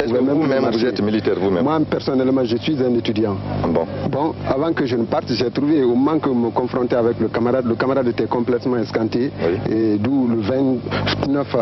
Est-ce 0.03 0.13
que 0.13 0.19
vous-même 0.19 0.69
vous 0.71 0.85
êtes 0.85 1.01
militaire 1.01 1.37
vous-même 1.41 1.65
Moi 1.65 1.81
personnellement, 1.89 2.45
je 2.45 2.57
suis 2.59 2.77
un 2.83 2.95
étudiant. 2.95 3.37
Bon? 3.73 3.87
Bon, 4.11 4.35
avant 4.47 4.73
que 4.75 4.85
je 4.85 4.97
ne 4.97 5.05
parte, 5.05 5.33
j'ai 5.33 5.51
trouvé 5.51 5.83
au 5.83 5.95
moment 5.95 6.19
que 6.19 6.29
me 6.29 6.51
confronter 6.51 6.97
avec 6.97 7.19
le 7.21 7.29
camarade, 7.29 7.65
le 7.65 7.75
camarade 7.75 8.09
était 8.09 8.27
complètement 8.27 8.77
escanté, 8.77 9.31
et 9.71 9.97
d'où 9.97 10.29
le 10.29 10.43
29 10.83 11.57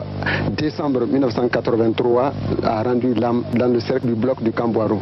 décembre 0.57 1.07
1983 1.07 2.33
a 2.63 2.83
rendu 2.83 3.15
l'âme 3.15 3.45
dans 3.55 3.69
le 3.69 3.81
cercle 3.81 4.07
du 4.07 4.15
bloc 4.15 4.43
du 4.43 4.53
Camboiro. 4.53 5.01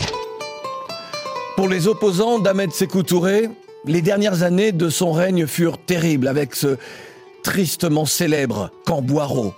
Pour 1.57 1.69
les 1.69 1.89
opposants 1.89 2.39
d'Ahmed 2.39 2.73
Sékou 2.73 3.03
Touré, 3.03 3.51
les 3.85 4.03
dernières 4.03 4.43
années 4.43 4.73
de 4.73 4.89
son 4.89 5.13
règne 5.13 5.47
furent 5.47 5.79
terribles 5.79 6.29
avec 6.29 6.55
ce 6.55 6.77
tristement 7.43 8.07
célèbre 8.07 8.71
camp 8.87 9.03
Boiro 9.03 9.53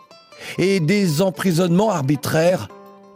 et 0.59 0.80
des 0.80 1.23
emprisonnements 1.23 1.90
arbitraires, 1.90 2.68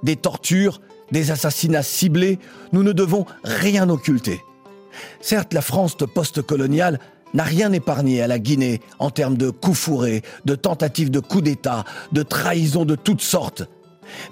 des 0.03 0.17
tortures, 0.17 0.81
des 1.11 1.31
assassinats 1.31 1.83
ciblés, 1.83 2.39
nous 2.73 2.83
ne 2.83 2.93
devons 2.93 3.27
rien 3.45 3.89
occulter. 3.89 4.41
Certes, 5.21 5.53
la 5.53 5.63
France 5.63 5.97
post-coloniale 6.15 6.99
n'a 7.35 7.45
rien 7.45 7.73
épargné 7.73 8.23
à 8.23 8.27
la 8.27 8.39
Guinée 8.39 8.81
en 8.99 9.11
termes 9.11 9.37
de 9.37 9.51
coups 9.51 9.79
fourrés, 9.79 10.23
de 10.45 10.55
tentatives 10.55 11.11
de 11.11 11.21
coups 11.21 11.45
d'État, 11.45 11.85
de 12.13 12.23
trahisons 12.23 12.85
de 12.85 12.95
toutes 12.95 13.23
sortes. 13.23 13.65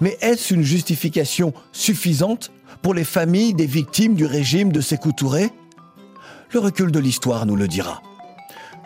Mais 0.01 0.17
est-ce 0.21 0.53
une 0.53 0.63
justification 0.63 1.53
suffisante 1.71 2.51
pour 2.81 2.93
les 2.93 3.03
familles 3.03 3.53
des 3.53 3.65
victimes 3.65 4.15
du 4.15 4.25
régime 4.25 4.71
de 4.71 4.81
Sékou 4.81 5.11
Touré? 5.11 5.51
Le 6.53 6.59
recul 6.59 6.91
de 6.91 6.99
l'histoire 6.99 7.45
nous 7.45 7.55
le 7.55 7.67
dira. 7.67 8.01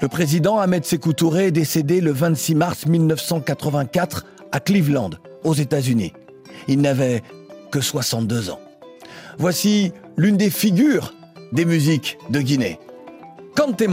Le 0.01 0.07
président 0.07 0.59
Ahmed 0.59 0.85
Sékou 0.85 1.13
Touré 1.13 1.47
est 1.47 1.51
décédé 1.51 2.01
le 2.01 2.11
26 2.11 2.55
mars 2.55 2.85
1984 2.85 4.25
à 4.51 4.59
Cleveland, 4.59 5.11
aux 5.43 5.53
États-Unis. 5.53 6.13
Il 6.67 6.81
n'avait 6.81 7.21
que 7.71 7.81
62 7.81 8.49
ans. 8.49 8.59
Voici 9.37 9.91
l'une 10.17 10.37
des 10.37 10.49
figures 10.49 11.13
des 11.51 11.65
musiques 11.65 12.17
de 12.29 12.41
Guinée. 12.41 12.79
Kante 13.59 13.89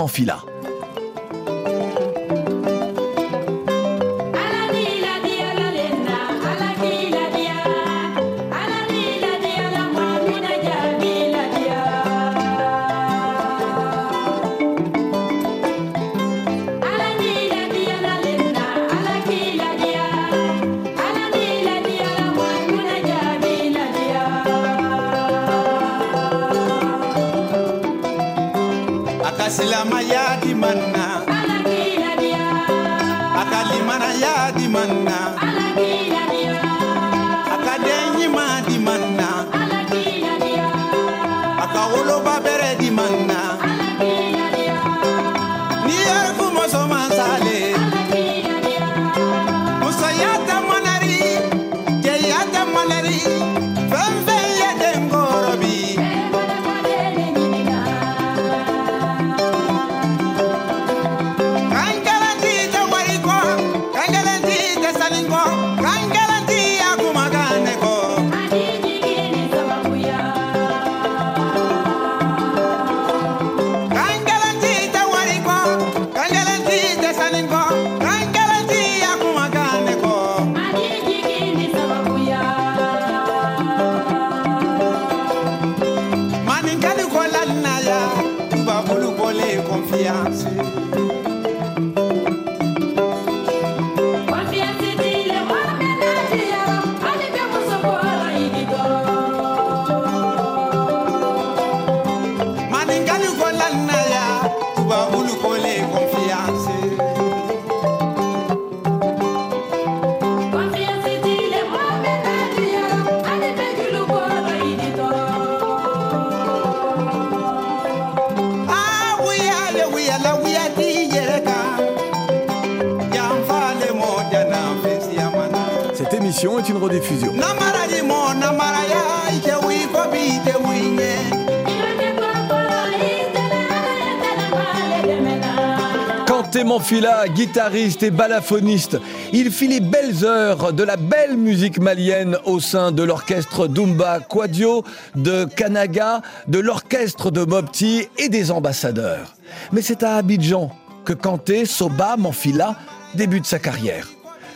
Manfila, 136.88 137.26
guitariste 137.26 138.04
et 138.04 138.12
balafoniste, 138.12 139.00
il 139.32 139.50
fit 139.50 139.66
les 139.66 139.80
belles 139.80 140.24
heures 140.24 140.72
de 140.72 140.84
la 140.84 140.96
belle 140.96 141.36
musique 141.36 141.80
malienne 141.80 142.38
au 142.44 142.60
sein 142.60 142.92
de 142.92 143.02
l'orchestre 143.02 143.66
Dumba 143.66 144.20
Quadio, 144.20 144.84
de 145.16 145.46
Kanaga, 145.46 146.22
de 146.46 146.60
l'orchestre 146.60 147.32
de 147.32 147.44
Mopti 147.44 148.06
et 148.18 148.28
des 148.28 148.52
ambassadeurs. 148.52 149.34
Mais 149.72 149.82
c'est 149.82 150.04
à 150.04 150.14
Abidjan 150.14 150.70
que 151.04 151.12
Kanté 151.12 151.64
Soba 151.64 152.16
Manfila 152.16 152.76
débute 153.16 153.46
sa 153.46 153.58
carrière. 153.58 154.06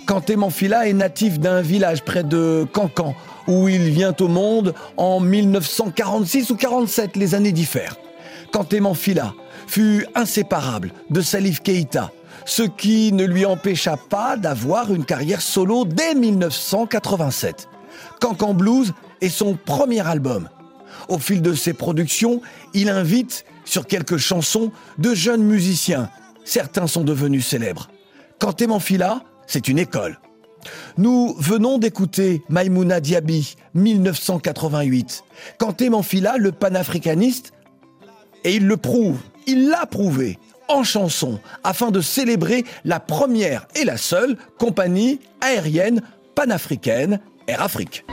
Kanté 0.07 0.37
Manfila 0.37 0.87
est 0.87 0.93
natif 0.93 1.41
d'un 1.41 1.63
village 1.63 2.05
près 2.05 2.23
de 2.23 2.65
Cancan, 2.73 3.17
où 3.49 3.69
il 3.69 3.91
vient 3.91 4.15
au 4.21 4.29
monde 4.29 4.73
en 4.97 5.19
1946 5.19 6.51
ou 6.51 6.55
47, 6.55 7.17
les 7.17 7.35
années 7.35 7.51
diffèrent. 7.51 7.97
Kanté 8.53 8.79
Manfila 8.79 9.35
fut 9.67 10.07
inséparable 10.15 10.93
de 11.11 11.21
Salif 11.21 11.61
Keïta, 11.61 12.13
ce 12.45 12.63
qui 12.63 13.13
ne 13.13 13.25
lui 13.25 13.45
empêcha 13.45 13.97
pas 13.97 14.37
d'avoir 14.37 14.93
une 14.93 15.05
carrière 15.05 15.43
solo 15.43 15.85
dès 15.85 16.15
1987. 16.15 17.69
Cancan 18.21 18.55
Blues 18.55 18.93
est 19.21 19.29
son 19.29 19.55
premier 19.55 20.07
album. 20.07 20.49
Au 21.09 21.19
fil 21.19 21.43
de 21.43 21.55
ses 21.55 21.73
productions, 21.73 22.41
il 22.75 22.89
invite 22.89 23.45
sur 23.65 23.87
quelques 23.87 24.17
chansons 24.17 24.73
de 24.99 25.15
jeunes 25.15 25.45
musiciens. 25.45 26.11
Certains 26.45 26.87
sont 26.87 27.05
devenus 27.05 27.47
célèbres. 27.47 27.89
Kanté 28.39 28.67
Manfila, 28.67 29.23
c'est 29.47 29.69
une 29.69 29.79
école. 29.79 30.19
Nous 30.99 31.35
venons 31.39 31.79
d'écouter 31.79 32.43
Maïmouna 32.49 33.01
Diaby, 33.01 33.57
1988. 33.75 35.25
Kanté 35.59 35.91
Manfila, 35.91 36.37
le 36.37 36.53
panafricaniste, 36.53 37.53
et 38.45 38.57
il 38.57 38.67
le 38.67 38.77
prouve, 38.77 39.19
il 39.47 39.69
l'a 39.69 39.87
prouvé 39.87 40.39
en 40.71 40.85
chanson 40.85 41.41
afin 41.65 41.91
de 41.91 42.01
célébrer 42.01 42.65
la 42.85 43.01
première 43.01 43.67
et 43.75 43.85
la 43.85 43.97
seule 43.97 44.37
compagnie 44.59 45.21
aérienne 45.41 46.03
panafricaine 46.35 47.21
Air 47.47 47.63
Afrique. 47.63 48.05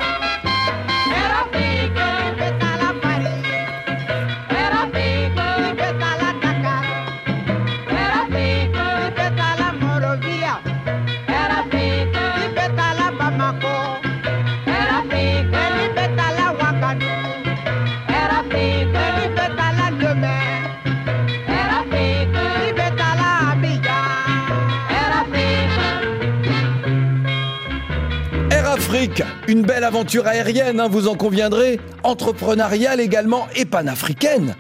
Afrique, 28.78 29.24
une 29.48 29.64
belle 29.64 29.84
aventure 29.84 30.28
aérienne, 30.28 30.80
hein, 30.80 30.88
vous 30.88 31.08
en 31.08 31.16
conviendrez, 31.16 31.80
entrepreneuriale 32.04 33.00
également 33.00 33.48
et 33.56 33.66
panafricaine. 33.66 34.56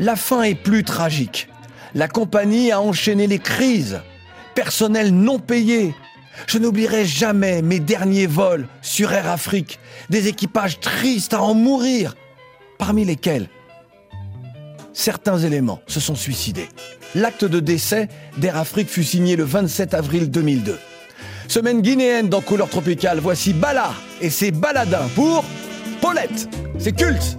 La 0.00 0.16
fin 0.16 0.42
est 0.42 0.54
plus 0.54 0.84
tragique. 0.84 1.48
La 1.94 2.08
compagnie 2.08 2.72
a 2.72 2.82
enchaîné 2.82 3.26
les 3.26 3.38
crises, 3.38 4.02
personnel 4.54 5.14
non 5.14 5.38
payé. 5.38 5.94
Je 6.46 6.58
n'oublierai 6.58 7.06
jamais 7.06 7.62
mes 7.62 7.80
derniers 7.80 8.26
vols 8.26 8.68
sur 8.82 9.12
Air 9.12 9.30
Afrique, 9.30 9.80
des 10.10 10.28
équipages 10.28 10.78
tristes 10.78 11.32
à 11.32 11.40
en 11.40 11.54
mourir, 11.54 12.16
parmi 12.76 13.06
lesquels 13.06 13.48
certains 14.92 15.38
éléments 15.38 15.80
se 15.86 16.00
sont 16.00 16.16
suicidés. 16.16 16.68
L'acte 17.14 17.46
de 17.46 17.60
décès 17.60 18.08
d'Air 18.36 18.58
Afrique 18.58 18.90
fut 18.90 19.04
signé 19.04 19.36
le 19.36 19.44
27 19.44 19.94
avril 19.94 20.30
2002. 20.30 20.78
Semaine 21.48 21.80
guinéenne 21.80 22.28
dans 22.28 22.42
couleur 22.42 22.68
tropicale, 22.68 23.20
voici 23.20 23.54
Bala 23.54 23.92
et 24.20 24.28
ses 24.28 24.50
baladins 24.50 25.08
pour 25.14 25.42
Paulette. 26.02 26.46
C'est 26.78 26.92
culte. 26.92 27.38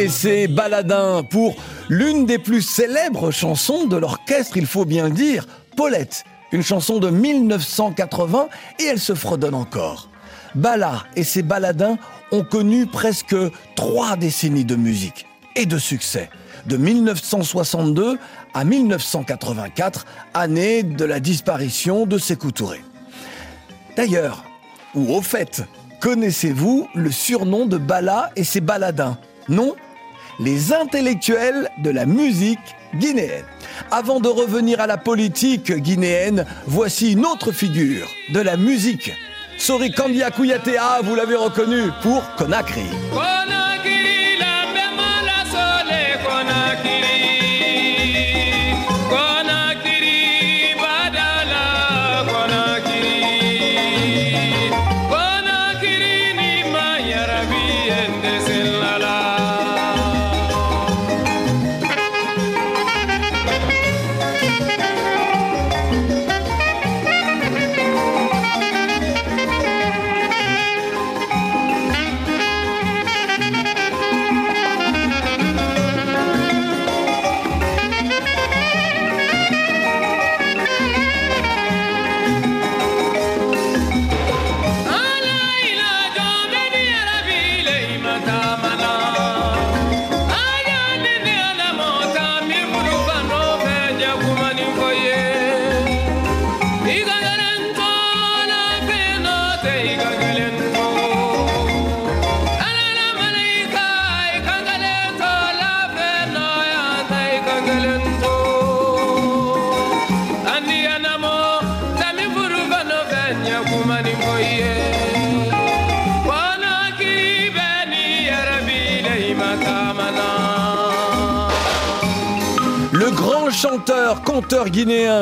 Et 0.00 0.08
ses 0.08 0.48
baladins 0.48 1.22
pour 1.22 1.56
l'une 1.90 2.24
des 2.24 2.38
plus 2.38 2.62
célèbres 2.62 3.30
chansons 3.30 3.86
de 3.86 3.98
l'orchestre, 3.98 4.56
il 4.56 4.64
faut 4.64 4.86
bien 4.86 5.04
le 5.08 5.10
dire, 5.10 5.46
Paulette, 5.76 6.24
une 6.52 6.62
chanson 6.62 7.00
de 7.00 7.10
1980 7.10 8.48
et 8.78 8.84
elle 8.84 8.98
se 8.98 9.14
fredonne 9.14 9.54
encore. 9.54 10.08
Bala 10.54 11.04
et 11.16 11.24
ses 11.24 11.42
baladins 11.42 11.98
ont 12.32 12.44
connu 12.44 12.86
presque 12.86 13.36
trois 13.76 14.16
décennies 14.16 14.64
de 14.64 14.74
musique 14.74 15.26
et 15.54 15.66
de 15.66 15.76
succès, 15.76 16.30
de 16.64 16.78
1962 16.78 18.18
à 18.54 18.64
1984, 18.64 20.06
année 20.32 20.82
de 20.82 21.04
la 21.04 21.20
disparition 21.20 22.06
de 22.06 22.16
Sékou 22.16 22.52
Touré. 22.52 22.80
D'ailleurs, 23.98 24.44
ou 24.94 25.12
au 25.14 25.20
fait, 25.20 25.62
connaissez-vous 26.00 26.88
le 26.94 27.10
surnom 27.10 27.66
de 27.66 27.76
Bala 27.76 28.30
et 28.34 28.44
ses 28.44 28.62
baladins? 28.62 29.18
Non? 29.50 29.74
Les 30.42 30.72
intellectuels 30.72 31.68
de 31.76 31.90
la 31.90 32.06
musique 32.06 32.74
guinéenne. 32.94 33.44
Avant 33.90 34.20
de 34.20 34.28
revenir 34.28 34.80
à 34.80 34.86
la 34.86 34.96
politique 34.96 35.70
guinéenne, 35.70 36.46
voici 36.66 37.12
une 37.12 37.26
autre 37.26 37.52
figure 37.52 38.08
de 38.32 38.40
la 38.40 38.56
musique. 38.56 39.12
Sori 39.58 39.92
Kandia 39.92 40.30
Kouyatea, 40.30 41.02
vous 41.04 41.14
l'avez 41.14 41.36
reconnu 41.36 41.90
pour 42.02 42.22
Conakry. 42.36 42.86
Le 43.12 43.99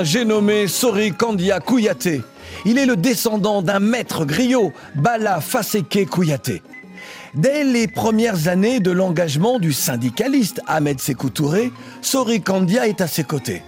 j'ai 0.05 0.25
nommé 0.25 0.69
Sori 0.69 1.13
Kandia 1.13 1.61
Kouyaté. 1.61 2.23
Il 2.65 2.79
est 2.79 2.87
le 2.87 2.97
descendant 2.97 3.63
d'un 3.63 3.81
maître 3.81 4.25
griot, 4.25 4.73
Bala 4.95 5.41
Faseke 5.41 6.09
Kouyaté. 6.09 6.63
Dès 7.35 7.65
les 7.65 7.89
premières 7.89 8.49
années 8.49 8.81
de 8.81 8.91
l'engagement 8.91 9.59
du 9.59 9.73
syndicaliste 9.73 10.61
Ahmed 10.67 11.01
Sékou 11.01 11.31
Touré, 11.31 11.73
Sori 12.03 12.41
Kandia 12.41 12.87
est 12.87 13.01
à 13.01 13.07
ses 13.07 13.25
côtés. 13.25 13.63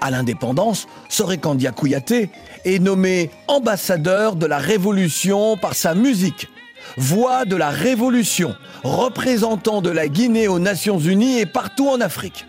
À 0.00 0.10
l'indépendance, 0.10 0.86
Sori 1.08 1.38
Kandia 1.38 1.72
Kouyaté 1.72 2.30
est 2.64 2.78
nommé 2.78 3.30
ambassadeur 3.48 4.36
de 4.36 4.46
la 4.46 4.58
révolution 4.58 5.56
par 5.56 5.74
sa 5.74 5.94
musique. 5.94 6.48
Voix 6.96 7.44
de 7.44 7.56
la 7.56 7.70
révolution, 7.70 8.54
représentant 8.84 9.82
de 9.82 9.90
la 9.90 10.08
Guinée 10.08 10.48
aux 10.48 10.58
Nations 10.58 10.98
Unies 10.98 11.40
et 11.40 11.46
partout 11.46 11.88
en 11.88 12.00
Afrique. 12.00 12.46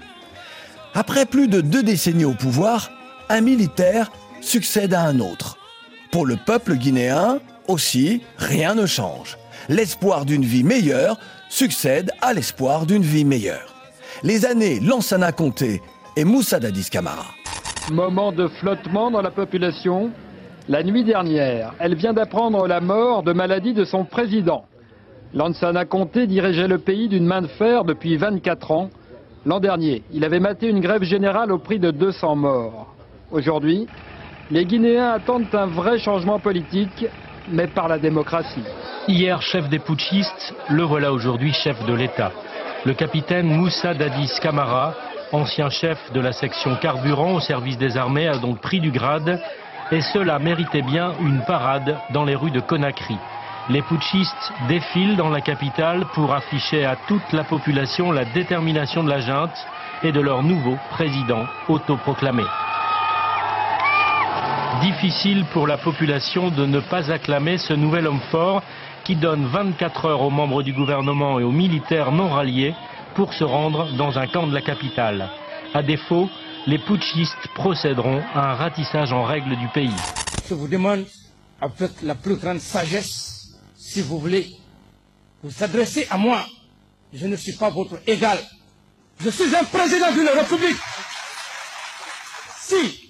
Après 0.93 1.25
plus 1.25 1.47
de 1.47 1.61
deux 1.61 1.83
décennies 1.83 2.25
au 2.25 2.33
pouvoir, 2.33 2.91
un 3.29 3.41
militaire 3.41 4.11
succède 4.41 4.93
à 4.93 5.01
un 5.01 5.19
autre. 5.19 5.57
Pour 6.11 6.25
le 6.25 6.37
peuple 6.37 6.75
guinéen, 6.75 7.39
aussi, 7.67 8.21
rien 8.37 8.75
ne 8.75 8.85
change. 8.85 9.37
L'espoir 9.69 10.25
d'une 10.25 10.45
vie 10.45 10.63
meilleure 10.63 11.19
succède 11.49 12.11
à 12.21 12.33
l'espoir 12.33 12.85
d'une 12.85 13.03
vie 13.03 13.25
meilleure. 13.25 13.75
Les 14.23 14.45
années 14.45 14.79
Lansana 14.79 15.31
Conté 15.31 15.81
et 16.15 16.23
Moussa 16.23 16.59
Dadis 16.59 16.89
Camara. 16.89 17.25
Moment 17.91 18.31
de 18.31 18.47
flottement 18.47 19.11
dans 19.11 19.21
la 19.21 19.31
population. 19.31 20.11
La 20.69 20.83
nuit 20.83 21.03
dernière, 21.03 21.73
elle 21.79 21.95
vient 21.95 22.13
d'apprendre 22.13 22.67
la 22.67 22.81
mort 22.81 23.23
de 23.23 23.31
maladie 23.31 23.73
de 23.73 23.85
son 23.85 24.03
président. 24.03 24.65
Lansana 25.33 25.85
Conté 25.85 26.27
dirigeait 26.27 26.67
le 26.67 26.77
pays 26.77 27.07
d'une 27.07 27.25
main 27.25 27.41
de 27.41 27.47
fer 27.47 27.83
depuis 27.83 28.17
24 28.17 28.71
ans. 28.71 28.89
L'an 29.45 29.59
dernier, 29.59 30.03
il 30.11 30.25
avait 30.25 30.39
maté 30.39 30.67
une 30.67 30.81
grève 30.81 31.03
générale 31.03 31.51
au 31.51 31.59
prix 31.59 31.79
de 31.79 31.91
200 31.91 32.35
morts. 32.35 32.96
Aujourd'hui, 33.29 33.89
les 34.51 34.65
Guinéens 34.65 35.11
attendent 35.11 35.53
un 35.53 35.65
vrai 35.65 35.99
changement 35.99 36.39
politique, 36.39 37.05
mais 37.49 37.67
par 37.67 37.89
la 37.89 37.99
démocratie. 37.99 38.63
Hier 39.09 39.41
chef 39.41 39.67
des 39.67 39.79
putschistes, 39.79 40.55
le 40.69 40.83
voilà 40.83 41.11
aujourd'hui 41.11 41.51
chef 41.51 41.83
de 41.85 41.93
l'État. 41.93 42.31
Le 42.85 42.93
capitaine 42.93 43.47
Moussa 43.47 43.93
Dadis 43.93 44.31
Camara, 44.41 44.93
ancien 45.33 45.69
chef 45.69 46.11
de 46.13 46.21
la 46.21 46.31
section 46.31 46.77
carburant 46.77 47.33
au 47.33 47.39
service 47.41 47.77
des 47.77 47.97
armées, 47.97 48.29
a 48.29 48.37
donc 48.37 48.59
pris 48.59 48.79
du 48.79 48.91
grade 48.91 49.41
et 49.91 49.99
cela 49.99 50.39
méritait 50.39 50.81
bien 50.81 51.11
une 51.19 51.41
parade 51.41 51.97
dans 52.13 52.23
les 52.23 52.35
rues 52.35 52.51
de 52.51 52.61
Conakry. 52.61 53.17
Les 53.69 53.81
putschistes 53.81 54.53
défilent 54.69 55.17
dans 55.17 55.29
la 55.29 55.41
capitale 55.41 56.05
pour 56.13 56.33
afficher 56.33 56.85
à 56.85 56.95
toute 57.09 57.33
la 57.33 57.43
population 57.43 58.13
la 58.13 58.23
détermination 58.23 59.03
de 59.03 59.09
la 59.09 59.19
junte 59.19 59.67
et 60.03 60.13
de 60.13 60.21
leur 60.21 60.43
nouveau 60.43 60.77
président 60.91 61.45
autoproclamé. 61.67 62.43
Difficile 64.81 65.45
pour 65.53 65.65
la 65.65 65.77
population 65.77 66.49
de 66.51 66.65
ne 66.65 66.79
pas 66.79 67.09
acclamer 67.11 67.57
ce 67.57 67.73
nouvel 67.73 68.05
homme 68.05 68.19
fort 68.29 68.61
qui 69.05 69.15
donne 69.15 69.45
24 69.47 70.05
heures 70.05 70.21
aux 70.21 70.29
membres 70.29 70.61
du 70.61 70.71
gouvernement 70.73 71.39
et 71.39 71.43
aux 71.43 71.51
militaires 71.51 72.11
non 72.11 72.29
ralliés 72.29 72.75
pour 73.15 73.33
se 73.33 73.43
rendre 73.43 73.91
dans 73.97 74.19
un 74.19 74.27
camp 74.27 74.45
de 74.45 74.53
la 74.53 74.61
capitale. 74.61 75.29
À 75.73 75.81
défaut, 75.81 76.29
les 76.67 76.77
putschistes 76.77 77.47
procéderont 77.55 78.21
à 78.35 78.51
un 78.51 78.53
ratissage 78.55 79.11
en 79.13 79.23
règle 79.23 79.55
du 79.55 79.67
pays. 79.69 79.95
Je 80.47 80.53
vous 80.53 80.67
demande, 80.67 81.05
avec 81.61 81.91
la 82.03 82.13
plus 82.15 82.35
grande 82.35 82.59
sagesse, 82.59 83.57
si 83.75 84.01
vous 84.01 84.19
voulez, 84.19 84.47
vous 85.43 85.63
adresser 85.63 86.05
à 86.11 86.17
moi. 86.17 86.45
Je 87.13 87.25
ne 87.25 87.35
suis 87.35 87.53
pas 87.53 87.69
votre 87.69 87.97
égal. 88.05 88.37
Je 89.21 89.29
suis 89.29 89.55
un 89.55 89.63
président 89.63 90.11
d'une 90.11 90.29
république. 90.29 90.77
Si 92.59 93.06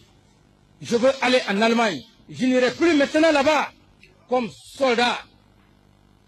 je 0.81 0.95
veux 0.97 1.11
aller 1.21 1.41
en 1.49 1.61
Allemagne, 1.61 2.01
je 2.29 2.45
n'irai 2.45 2.71
plus 2.71 2.93
maintenant 2.95 3.31
là-bas. 3.31 3.71
Comme 4.29 4.49
soldat. 4.51 5.19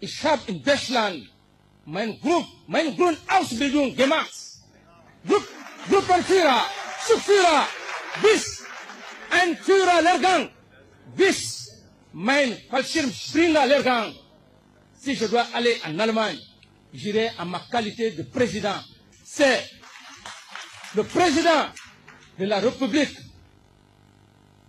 Ich 0.00 0.24
habe 0.24 0.40
in 0.48 0.62
Deutschland 0.62 1.22
mein 1.84 2.18
Group, 2.20 2.46
mein 2.66 2.96
Grundausbildung 2.96 3.94
gemacht. 3.94 4.32
Grupp, 5.26 5.46
Gruppenführer, 5.90 6.64
Subführer, 7.06 7.66
bis. 8.22 8.64
Ein 9.30 9.56
Führerlehrgang, 9.56 10.50
bis. 11.16 11.68
Mein 12.12 12.56
Fallschirmspringerlehrgang. 12.70 14.14
Si 14.98 15.14
je 15.14 15.26
dois 15.26 15.46
aller 15.54 15.76
en 15.86 15.98
Allemagne, 15.98 16.38
j'irai 16.92 17.30
en 17.38 17.44
ma 17.46 17.60
qualité 17.70 18.10
de 18.12 18.22
président. 18.22 18.80
C'est 19.24 19.62
le 20.94 21.04
président 21.04 21.68
de 22.38 22.46
la 22.46 22.58
République 22.60 23.16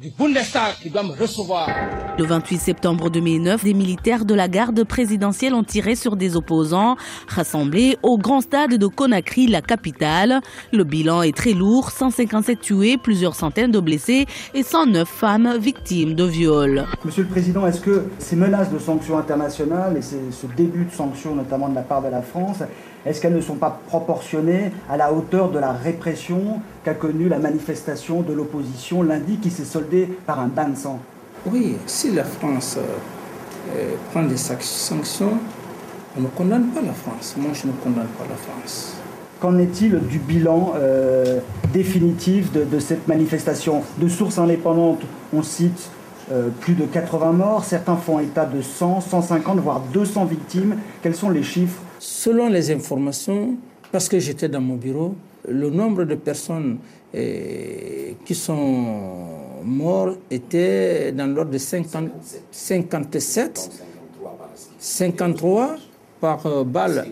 du 0.02 0.10
Bundestag 0.10 0.74
qui 0.82 0.90
doit 0.90 1.04
me 1.04 1.12
recevoir. 1.12 1.70
Le 2.18 2.26
28 2.26 2.58
septembre 2.58 3.12
2009, 3.12 3.64
des 3.64 3.76
militaires 3.76 4.26
de 4.26 4.34
la 4.34 4.48
garde 4.48 4.84
présidentielle 4.84 5.54
ont 5.54 5.64
tiré 5.64 5.96
sur 5.96 6.16
des 6.16 6.36
opposants 6.36 6.96
rassemblés 7.28 7.98
au 8.02 8.18
grand 8.18 8.42
stade 8.42 8.74
de 8.74 8.88
Conakry, 8.88 9.46
la 9.46 9.62
capitale. 9.62 10.42
Le 10.74 10.84
bilan 10.84 11.22
est 11.22 11.38
très 11.38 11.54
lourd, 11.54 11.92
157 11.92 12.60
tués, 12.60 12.98
plusieurs 12.98 13.36
centaines 13.36 13.70
de 13.70 13.80
blessés 13.80 14.26
et 14.56 14.64
109 14.64 15.08
femmes 15.08 15.58
victimes 15.60 16.16
de 16.16 16.24
viols. 16.24 16.86
Monsieur 17.06 17.24
le 17.24 17.30
Président, 17.30 17.68
est-ce 17.68 17.82
que 17.82 18.06
ces 18.18 18.36
menaces 18.36 18.72
de 18.72 18.80
sanctions 18.80 19.20
internationales 19.20 19.98
et 19.98 20.02
ce 20.02 20.48
début 20.58 20.86
de 20.86 20.92
sanctions, 20.92 21.36
notamment 21.36 21.70
de 21.70 21.76
la 21.76 21.84
part 21.84 22.02
de 22.02 22.10
la 22.10 22.24
France, 22.24 22.64
est-ce 23.06 23.20
qu'elles 23.22 23.36
ne 23.36 23.42
sont 23.42 23.56
pas 23.56 23.80
proportionnées 23.88 24.72
à 24.90 24.98
la 24.98 25.12
hauteur 25.12 25.50
de 25.50 25.60
la 25.60 25.72
répression 25.72 26.62
qu'a 26.84 26.94
connue 26.94 27.30
la 27.30 27.40
manifestation 27.40 28.22
de 28.22 28.34
l'opposition 28.34 29.02
lundi 29.02 29.38
qui 29.38 29.50
s'est 29.50 29.66
soldée 29.66 30.08
par 30.26 30.40
un 30.40 30.48
bain 30.48 30.70
de 30.70 30.78
sang? 30.78 31.00
Oui, 31.48 31.78
si 31.88 32.12
la 32.12 32.24
France 32.24 32.78
euh, 32.78 33.96
prend 34.12 34.24
des 34.24 34.38
sanctions, 34.38 35.34
on 36.16 36.22
ne 36.22 36.28
condamne 36.28 36.68
pas 36.68 36.82
la 36.82 36.94
France. 36.94 37.36
Moi, 37.38 37.52
je 37.54 37.68
ne 37.68 37.72
condamne 37.74 38.08
pas 38.20 38.26
la 38.30 38.36
France. 38.36 38.96
Qu'en 39.40 39.58
est-il 39.58 39.98
du 40.08 40.20
bilan 40.20 40.74
euh, 40.76 41.40
définitif 41.74 42.52
de, 42.52 42.64
de, 42.64 42.80
cette 42.80 43.08
manifestation? 43.08 43.82
De 43.98 44.08
sources 44.08 44.38
indépendantes, 44.38 45.02
on 45.34 45.42
cite 45.42 45.90
euh, 46.32 46.50
plus 46.62 46.74
de 46.76 46.86
80 46.86 47.32
morts, 47.34 47.65
certains 47.65 47.98
font 47.98 48.20
état 48.20 48.46
de 48.46 48.62
100, 48.62 49.02
150, 49.02 49.60
voire 49.60 49.82
200 49.94 50.26
victimes. 50.26 50.78
Quels 51.02 51.15
sont 51.15 51.30
les 51.30 51.44
chiffres? 51.44 51.82
Selon 52.00 52.48
les 52.48 52.72
informations, 52.72 53.56
parce 53.91 54.08
que 54.08 54.17
j'étais 54.17 54.48
dans 54.48 54.62
mon 54.62 54.76
bureau, 54.76 55.15
le 55.48 55.70
nombre 55.70 56.06
de 56.06 56.15
personnes 56.15 56.78
eh, 57.13 58.15
qui 58.26 58.34
sont 58.36 59.26
mortes 59.63 60.20
était 60.30 61.12
dans 61.12 61.28
l'ordre 61.28 61.52
de 61.52 61.58
50, 61.58 62.10
57, 62.52 63.84
53 64.80 65.76
par 66.22 66.46
euh, 66.46 66.63
balle. 66.63 67.06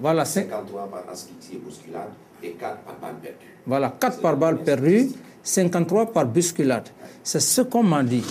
Voilà, 0.00 0.24
53 0.24 0.88
par 0.88 1.04
asphyxie 1.12 1.54
et 1.54 1.58
bousculade 1.58 2.10
et 2.42 2.50
4 2.50 2.78
par 2.78 2.96
balle 3.00 3.16
perdue. 3.22 3.54
Voilà, 3.66 3.94
4 4.00 4.20
par 4.20 4.36
balle 4.36 4.58
perdue, 4.58 5.10
53 5.42 6.12
par 6.12 6.26
bousculade. 6.26 6.88
C'est 7.22 7.40
ce 7.40 7.60
qu'on 7.60 7.82
m'a 7.82 8.02
dit. 8.02 8.24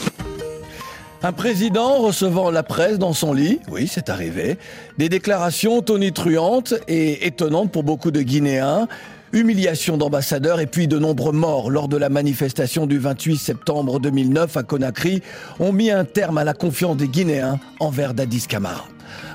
Un 1.23 1.31
président 1.31 1.97
recevant 1.97 2.51
la 2.51 2.61
presse 2.61 2.99
dans 2.99 3.13
son 3.13 3.33
lit, 3.33 3.59
oui, 3.71 3.89
c'est 3.91 4.09
arrivé. 4.09 4.57
Des 4.99 5.09
déclarations 5.09 5.81
tonitruantes 5.81 6.75
et 6.87 7.25
étonnantes 7.25 7.71
pour 7.71 7.83
beaucoup 7.83 8.11
de 8.11 8.21
Guinéens. 8.21 8.87
Humiliation 9.33 9.97
d'ambassadeurs 9.97 10.59
et 10.61 10.67
puis 10.67 10.87
de 10.87 10.99
nombreux 10.99 11.33
morts 11.33 11.69
lors 11.69 11.87
de 11.87 11.97
la 11.97 12.09
manifestation 12.09 12.85
du 12.85 12.97
28 12.97 13.37
septembre 13.37 13.99
2009 13.99 14.55
à 14.57 14.63
Conakry 14.63 15.21
ont 15.59 15.73
mis 15.73 15.91
un 15.91 16.05
terme 16.05 16.37
à 16.37 16.43
la 16.43 16.53
confiance 16.53 16.95
des 16.95 17.07
Guinéens 17.07 17.59
envers 17.79 18.13
Dadis 18.13 18.45
Camara. 18.47 18.85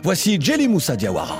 Voici 0.02 0.40
Jelly 0.40 0.68
Moussa 0.68 0.96
Diawara. 0.96 1.36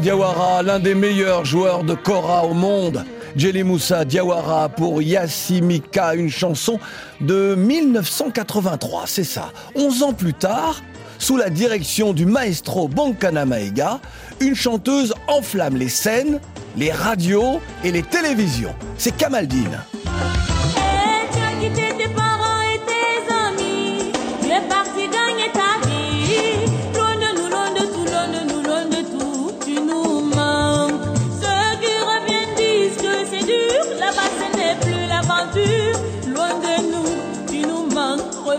Diawara, 0.00 0.62
l'un 0.62 0.78
des 0.78 0.94
meilleurs 0.94 1.44
joueurs 1.44 1.82
de 1.82 1.94
Kora 1.94 2.44
au 2.44 2.54
monde. 2.54 3.04
Jelly 3.36 3.62
Moussa 3.62 4.04
Diawara 4.04 4.68
pour 4.68 5.02
Yassimika, 5.02 6.14
une 6.14 6.30
chanson 6.30 6.78
de 7.20 7.54
1983, 7.54 9.04
c'est 9.06 9.24
ça. 9.24 9.52
11 9.74 10.02
ans 10.02 10.12
plus 10.12 10.34
tard, 10.34 10.82
sous 11.18 11.36
la 11.36 11.50
direction 11.50 12.12
du 12.12 12.26
maestro 12.26 12.88
Bonkana 12.88 13.44
Maïga, 13.44 14.00
une 14.40 14.54
chanteuse 14.54 15.14
enflamme 15.26 15.76
les 15.76 15.88
scènes, 15.88 16.40
les 16.76 16.92
radios 16.92 17.60
et 17.82 17.90
les 17.90 18.02
télévisions. 18.02 18.74
C'est 18.96 19.16
Kamaldine. 19.16 19.80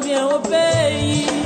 bien 0.02 0.28
obéi. 0.28 1.39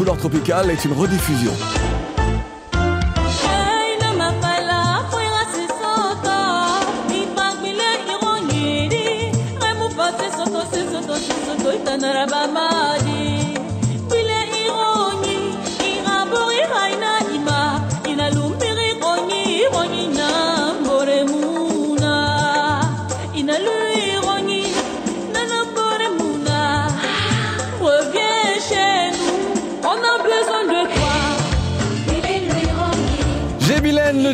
Couleur 0.00 0.16
tropicale 0.16 0.70
est 0.70 0.82
une 0.86 0.94
rediffusion. 0.94 1.52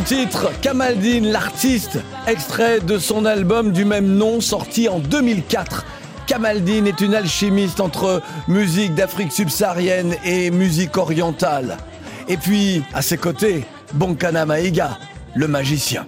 Titre, 0.07 0.53
Kamaldine 0.61 1.33
l'artiste, 1.33 1.99
extrait 2.29 2.79
de 2.79 2.97
son 2.97 3.25
album 3.25 3.73
du 3.73 3.85
même 3.85 4.07
nom 4.07 4.41
sorti 4.41 4.89
en 4.89 5.01
2004. 5.01 5.85
Kamaldine 6.29 6.87
est 6.87 7.01
une 7.01 7.13
alchimiste 7.13 7.81
entre 7.81 8.23
musique 8.47 8.95
d'Afrique 8.95 9.33
subsaharienne 9.33 10.15
et 10.25 10.53
musique 10.53 10.97
orientale. 10.97 11.77
Et 12.29 12.37
puis, 12.37 12.85
à 12.95 13.03
ses 13.03 13.17
côtés, 13.17 13.65
Bonkana 13.95 14.47
Maïga, 14.47 14.97
le 15.35 15.49
magicien. 15.49 16.07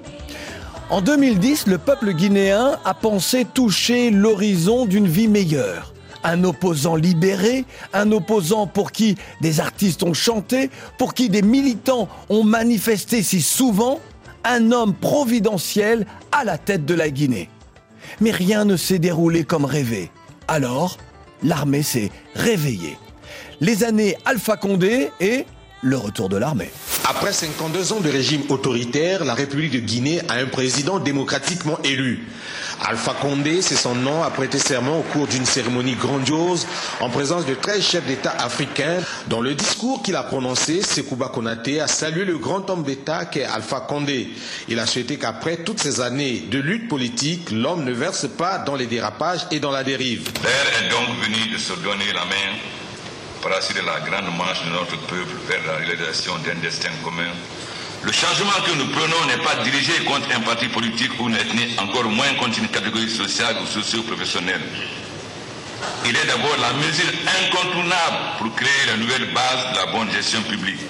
En 0.91 1.01
2010, 1.01 1.67
le 1.67 1.79
peuple 1.79 2.13
guinéen 2.13 2.79
a 2.85 2.95
pensé 2.95 3.45
toucher 3.53 4.13
l'horizon 4.13 4.87
d'une 4.87 5.09
vie 5.09 5.27
meilleure. 5.27 5.93
Un 6.29 6.45
opposant 6.45 6.95
libéré, 6.95 7.65
un 7.95 8.13
opposant 8.13 8.67
pour 8.67 8.93
qui 8.93 9.17
des 9.41 9.61
artistes 9.61 10.03
ont 10.03 10.13
chanté, 10.13 10.69
pour 10.99 11.15
qui 11.15 11.31
des 11.31 11.41
militants 11.41 12.07
ont 12.29 12.45
manifesté 12.45 13.23
si 13.23 13.41
souvent, 13.41 13.99
un 14.45 14.71
homme 14.71 14.93
providentiel 14.93 16.07
à 16.31 16.45
la 16.45 16.59
tête 16.59 16.85
de 16.85 16.93
la 16.93 17.09
Guinée. 17.09 17.49
Mais 18.21 18.31
rien 18.31 18.67
ne 18.67 18.77
s'est 18.77 18.99
déroulé 18.99 19.45
comme 19.45 19.65
rêvé. 19.65 20.11
Alors, 20.49 20.99
l'armée 21.43 21.83
s'est 21.83 22.11
réveillée. 22.35 22.99
Les 23.63 23.83
années 23.83 24.15
Alpha 24.27 24.59
Condé 24.59 25.09
et 25.21 25.47
le 25.83 25.97
retour 25.97 26.29
de 26.29 26.37
l'armée. 26.37 26.71
Après 27.05 27.33
52 27.33 27.93
ans 27.93 28.01
de 28.01 28.11
régime 28.11 28.43
autoritaire, 28.49 29.25
la 29.25 29.35
République 29.35 29.73
de 29.73 29.79
Guinée 29.79 30.21
a 30.29 30.35
un 30.35 30.47
président 30.47 30.99
démocratiquement 30.99 31.79
élu. 31.85 32.27
Alpha 32.85 33.15
Condé, 33.15 33.61
c'est 33.61 33.77
son 33.77 33.95
nom, 33.95 34.23
a 34.23 34.31
prêté 34.31 34.59
serment 34.59 34.99
au 34.99 35.03
cours 35.03 35.27
d'une 35.27 35.45
cérémonie 35.45 35.95
grandiose 35.95 36.67
en 37.01 37.11
présence 37.11 37.45
de 37.45 37.55
13 37.55 37.83
chefs 37.83 38.07
d'État 38.07 38.31
africains. 38.39 38.99
Dans 39.29 39.41
le 39.41 39.55
discours 39.55 40.03
qu'il 40.03 40.17
a 40.17 40.23
prononcé, 40.23 40.83
Sekouba 40.83 41.29
Konaté 41.29 41.81
a 41.81 41.89
salué 41.89 42.25
le 42.25 42.39
grand 42.39 42.69
homme 42.71 42.85
d'État 42.85 43.25
qu'est 43.25 43.45
Alpha 43.45 43.81
Condé. 43.81 44.29
Il 44.69 44.79
a 44.79 44.87
souhaité 44.87 45.17
qu'après 45.17 45.59
toutes 45.59 45.81
ces 45.81 46.01
années 46.01 46.45
de 46.51 46.59
lutte 46.59 46.89
politique, 46.89 47.51
l'homme 47.51 47.85
ne 47.85 47.93
verse 47.93 48.29
pas 48.29 48.59
dans 48.59 48.77
les 48.77 48.87
dérapages 48.87 49.47
et 49.51 49.61
dans 49.61 49.73
la 49.73 49.83
dérive. 49.83 50.31
L'heure 50.43 50.85
est 50.85 50.91
donc 50.91 51.17
venue 51.25 51.53
de 51.53 51.59
se 51.59 51.73
donner 51.75 52.13
la 52.15 52.25
main 52.25 52.55
pour 53.41 53.53
assurer 53.53 53.83
la 53.83 54.01
grande 54.01 54.37
marche 54.37 54.65
de 54.65 54.71
notre 54.71 54.97
peuple 55.07 55.37
vers 55.47 55.61
la 55.67 55.77
réalisation 55.85 56.37
d'un 56.39 56.55
destin 56.61 56.91
commun. 57.05 57.31
Le 58.03 58.13
changement 58.13 58.53
que 58.65 58.73
nous 58.73 58.87
prenons 58.89 59.27
n'est 59.27 59.43
pas 59.43 59.57
dirigé 59.65 60.05
contre 60.05 60.29
un 60.35 60.41
parti 60.41 60.69
politique 60.69 61.11
ou 61.21 61.29
une 61.29 61.37
ethnie, 61.37 61.75
encore 61.79 62.05
moins 62.05 62.33
contre 62.35 62.59
une 62.59 62.69
catégorie 62.69 63.11
sociale 63.11 63.57
ou 63.63 63.67
socio-professionnelle. 63.67 64.63
Il 66.05 66.17
est 66.17 66.27
d'abord 66.27 66.57
la 66.61 66.73
mesure 66.75 67.11
incontournable 67.43 68.39
pour 68.39 68.55
créer 68.55 68.87
la 68.87 68.97
nouvelle 68.97 69.33
base 69.33 69.73
de 69.73 69.77
la 69.77 69.87
bonne 69.87 70.11
gestion 70.11 70.43
publique. 70.43 70.81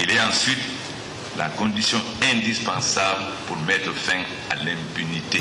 Il 0.00 0.10
est 0.10 0.20
ensuite 0.20 0.58
la 1.36 1.48
condition 1.48 2.00
indispensable 2.22 3.24
pour 3.46 3.56
mettre 3.58 3.92
fin 3.92 4.22
à 4.50 4.56
l'impunité. 4.56 5.40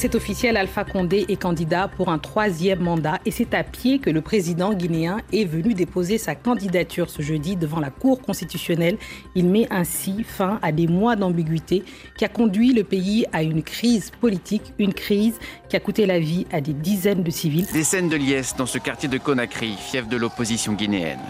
C'est 0.00 0.14
officiel, 0.14 0.56
Alpha 0.56 0.84
Condé 0.84 1.26
est 1.28 1.36
candidat 1.36 1.86
pour 1.86 2.08
un 2.08 2.18
troisième 2.18 2.80
mandat 2.80 3.18
et 3.26 3.30
c'est 3.30 3.52
à 3.52 3.62
pied 3.62 3.98
que 3.98 4.08
le 4.08 4.22
président 4.22 4.72
guinéen 4.72 5.18
est 5.30 5.44
venu 5.44 5.74
déposer 5.74 6.16
sa 6.16 6.34
candidature 6.34 7.10
ce 7.10 7.20
jeudi 7.20 7.54
devant 7.54 7.80
la 7.80 7.90
Cour 7.90 8.22
constitutionnelle. 8.22 8.96
Il 9.34 9.44
met 9.44 9.66
ainsi 9.70 10.24
fin 10.24 10.58
à 10.62 10.72
des 10.72 10.86
mois 10.86 11.16
d'ambiguïté 11.16 11.84
qui 12.16 12.24
a 12.24 12.28
conduit 12.28 12.72
le 12.72 12.82
pays 12.82 13.26
à 13.34 13.42
une 13.42 13.62
crise 13.62 14.10
politique, 14.10 14.72
une 14.78 14.94
crise 14.94 15.38
qui 15.68 15.76
a 15.76 15.80
coûté 15.80 16.06
la 16.06 16.18
vie 16.18 16.46
à 16.50 16.62
des 16.62 16.72
dizaines 16.72 17.22
de 17.22 17.30
civils. 17.30 17.66
Des 17.70 17.84
scènes 17.84 18.08
de 18.08 18.16
liesse 18.16 18.56
dans 18.56 18.64
ce 18.64 18.78
quartier 18.78 19.10
de 19.10 19.18
Conakry, 19.18 19.74
fief 19.76 20.08
de 20.08 20.16
l'opposition 20.16 20.72
guinéenne. 20.72 21.20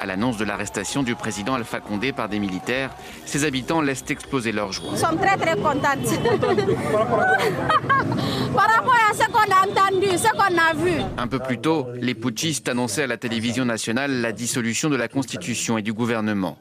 À 0.00 0.06
l'annonce 0.06 0.38
de 0.38 0.46
l'arrestation 0.46 1.02
du 1.02 1.14
président 1.14 1.52
Alpha 1.52 1.78
Condé 1.78 2.12
par 2.12 2.30
des 2.30 2.38
militaires, 2.38 2.88
ses 3.26 3.44
habitants 3.44 3.82
laissent 3.82 4.06
exploser 4.08 4.50
leur 4.50 4.72
joie. 4.72 4.92
Nous 4.92 4.96
sommes 4.96 5.18
très 5.18 5.36
très 5.36 5.56
contentes. 5.56 5.82
Par 8.56 8.66
rapport 8.66 8.96
à 9.10 9.12
ce 9.12 9.26
qu'on 9.26 9.52
a 9.52 9.66
entendu, 9.68 10.06
ce 10.16 10.32
qu'on 10.32 10.56
a 10.56 10.72
vu. 10.72 11.02
Un 11.18 11.28
peu 11.28 11.38
plus 11.38 11.58
tôt, 11.58 11.88
les 11.96 12.14
putschistes 12.14 12.70
annonçaient 12.70 13.02
à 13.02 13.08
la 13.08 13.18
télévision 13.18 13.66
nationale 13.66 14.22
la 14.22 14.32
dissolution 14.32 14.88
de 14.88 14.96
la 14.96 15.08
Constitution 15.08 15.76
et 15.76 15.82
du 15.82 15.92
gouvernement. 15.92 16.56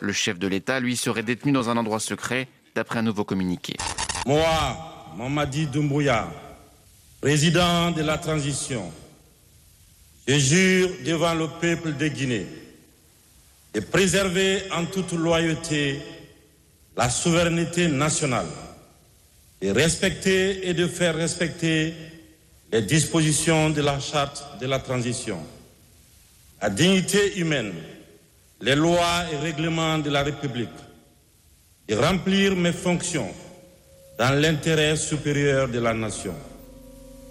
Le 0.00 0.14
chef 0.14 0.38
de 0.38 0.48
l'État, 0.48 0.80
lui, 0.80 0.96
serait 0.96 1.22
détenu 1.22 1.52
dans 1.52 1.68
un 1.68 1.76
endroit 1.76 2.00
secret, 2.00 2.48
d'après 2.74 3.00
un 3.00 3.02
nouveau 3.02 3.24
communiqué. 3.24 3.76
Moi, 4.24 4.48
Mamadi 5.18 5.66
Doumbouya, 5.66 6.32
président 7.20 7.90
de 7.90 8.00
la 8.00 8.16
transition, 8.16 8.90
je 10.26 10.38
jure 10.38 10.88
devant 11.04 11.34
le 11.34 11.48
peuple 11.60 11.94
de 11.94 12.08
Guinée 12.08 12.46
de 13.74 13.80
préserver 13.80 14.62
en 14.72 14.86
toute 14.86 15.12
loyauté 15.12 16.00
la 16.96 17.08
souveraineté 17.10 17.88
nationale, 17.88 18.46
de 19.62 19.70
respecter 19.70 20.68
et 20.68 20.74
de 20.74 20.86
faire 20.86 21.14
respecter 21.14 21.94
les 22.72 22.82
dispositions 22.82 23.70
de 23.70 23.80
la 23.80 24.00
charte 24.00 24.44
de 24.60 24.66
la 24.66 24.78
transition, 24.78 25.38
la 26.60 26.70
dignité 26.70 27.38
humaine, 27.38 27.72
les 28.60 28.74
lois 28.74 29.24
et 29.32 29.36
règlements 29.36 29.98
de 29.98 30.10
la 30.10 30.22
République, 30.22 30.68
de 31.88 31.94
remplir 31.94 32.56
mes 32.56 32.72
fonctions 32.72 33.32
dans 34.18 34.30
l'intérêt 34.30 34.96
supérieur 34.96 35.68
de 35.68 35.78
la 35.78 35.94
nation, 35.94 36.34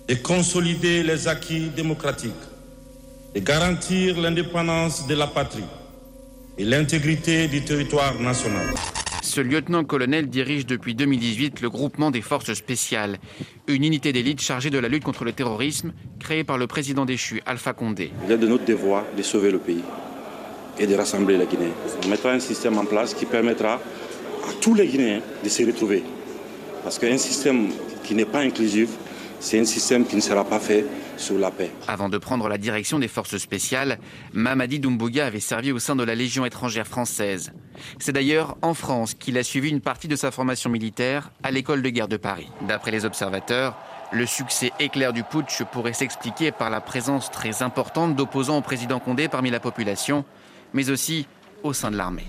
de 0.07 0.15
consolider 0.15 1.03
les 1.03 1.27
acquis 1.27 1.69
démocratiques, 1.75 2.31
de 3.35 3.41
garantir 3.41 4.17
l'indépendance 4.19 5.05
de 5.05 5.13
la 5.13 5.27
patrie, 5.27 5.63
et 6.57 6.65
l'intégrité 6.65 7.47
du 7.47 7.61
territoire 7.63 8.19
national. 8.19 8.65
Ce 9.21 9.41
lieutenant-colonel 9.41 10.27
dirige 10.29 10.65
depuis 10.65 10.95
2018 10.95 11.61
le 11.61 11.69
groupement 11.69 12.11
des 12.11 12.21
forces 12.21 12.53
spéciales, 12.53 13.17
une 13.67 13.83
unité 13.83 14.11
d'élite 14.13 14.41
chargée 14.41 14.69
de 14.69 14.79
la 14.79 14.87
lutte 14.87 15.03
contre 15.03 15.25
le 15.25 15.33
terrorisme 15.33 15.93
créée 16.19 16.43
par 16.43 16.57
le 16.57 16.65
président 16.65 17.05
déchu 17.05 17.41
Alpha 17.45 17.73
Condé. 17.73 18.11
Il 18.25 18.31
est 18.31 18.37
de 18.37 18.47
notre 18.47 18.65
devoir 18.65 19.03
de 19.15 19.21
sauver 19.21 19.51
le 19.51 19.59
pays 19.59 19.83
et 20.79 20.87
de 20.87 20.95
rassembler 20.95 21.37
la 21.37 21.45
Guinée. 21.45 21.71
On 22.05 22.07
mettra 22.07 22.31
un 22.31 22.39
système 22.39 22.77
en 22.77 22.85
place 22.85 23.13
qui 23.13 23.25
permettra 23.25 23.73
à 23.73 24.53
tous 24.61 24.73
les 24.73 24.87
Guinéens 24.87 25.21
de 25.43 25.49
se 25.49 25.63
retrouver. 25.63 26.03
Parce 26.83 26.97
qu'un 26.97 27.17
système 27.17 27.67
qui 28.03 28.15
n'est 28.15 28.25
pas 28.25 28.39
inclusif, 28.39 28.89
c'est 29.39 29.59
un 29.59 29.65
système 29.65 30.05
qui 30.05 30.15
ne 30.15 30.21
sera 30.21 30.43
pas 30.43 30.59
fait 30.59 30.85
sous 31.17 31.37
la 31.37 31.51
paix. 31.51 31.71
Avant 31.87 32.09
de 32.09 32.17
prendre 32.17 32.47
la 32.47 32.57
direction 32.57 32.99
des 32.99 33.07
forces 33.07 33.37
spéciales, 33.37 33.99
Mamadi 34.33 34.79
Doumbouya 34.79 35.25
avait 35.25 35.39
servi 35.39 35.71
au 35.71 35.79
sein 35.79 35.95
de 35.95 36.03
la 36.03 36.15
Légion 36.15 36.45
étrangère 36.45 36.87
française. 36.87 37.51
C'est 37.99 38.11
d'ailleurs 38.11 38.57
en 38.61 38.73
France 38.73 39.13
qu'il 39.13 39.37
a 39.37 39.43
suivi 39.43 39.69
une 39.69 39.81
partie 39.81 40.07
de 40.07 40.15
sa 40.15 40.31
formation 40.31 40.69
militaire 40.69 41.31
à 41.43 41.51
l'école 41.51 41.81
de 41.81 41.89
guerre 41.89 42.07
de 42.07 42.17
Paris. 42.17 42.49
D'après 42.67 42.91
les 42.91 43.05
observateurs, 43.05 43.77
le 44.11 44.25
succès 44.25 44.71
éclair 44.79 45.13
du 45.13 45.23
putsch 45.23 45.63
pourrait 45.71 45.93
s'expliquer 45.93 46.51
par 46.51 46.69
la 46.69 46.81
présence 46.81 47.29
très 47.31 47.61
importante 47.61 48.15
d'opposants 48.15 48.57
au 48.57 48.61
président 48.61 48.99
Condé 48.99 49.27
parmi 49.27 49.49
la 49.49 49.59
population, 49.59 50.25
mais 50.73 50.89
aussi 50.89 51.27
au 51.63 51.73
sein 51.73 51.91
de 51.91 51.97
l'armée. 51.97 52.27